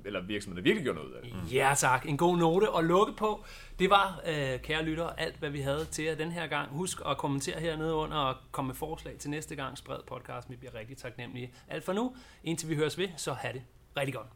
eller 0.05 0.23
virksomheder 0.23 0.63
virkelig 0.63 0.85
gjorde 0.85 0.99
noget 0.99 1.11
ud 1.11 1.15
af 1.15 1.23
det. 1.23 1.33
Mm. 1.33 1.49
Ja 1.49 1.75
tak, 1.77 2.09
en 2.09 2.17
god 2.17 2.37
note 2.39 2.67
at 2.79 2.85
lukke 2.85 3.13
på. 3.17 3.45
Det 3.79 3.91
var, 3.91 4.21
øh, 4.27 4.61
kære 4.61 4.85
lyttere, 4.85 5.21
alt 5.21 5.37
hvad 5.37 5.51
vi 5.51 5.61
havde 5.61 5.85
til 5.85 6.05
jer 6.05 6.15
den 6.15 6.31
her 6.31 6.47
gang. 6.47 6.71
Husk 6.71 7.01
at 7.07 7.19
kommentere 7.19 7.61
hernede 7.61 7.95
under 7.95 8.17
og 8.17 8.35
komme 8.51 8.67
med 8.67 8.75
forslag 8.75 9.19
til 9.19 9.31
næste 9.31 9.57
gang. 9.57 9.79
Spred 9.79 9.99
podcast, 10.07 10.51
vi 10.51 10.57
bliver 10.57 10.75
rigtig 10.75 10.97
taknemmelige. 10.97 11.53
Alt 11.69 11.85
for 11.85 11.93
nu, 11.93 12.17
indtil 12.45 12.69
vi 12.69 12.77
høres 12.77 12.99
ved, 12.99 13.09
så 13.17 13.33
have 13.33 13.53
det 13.53 13.63
rigtig 13.97 14.15
godt. 14.15 14.27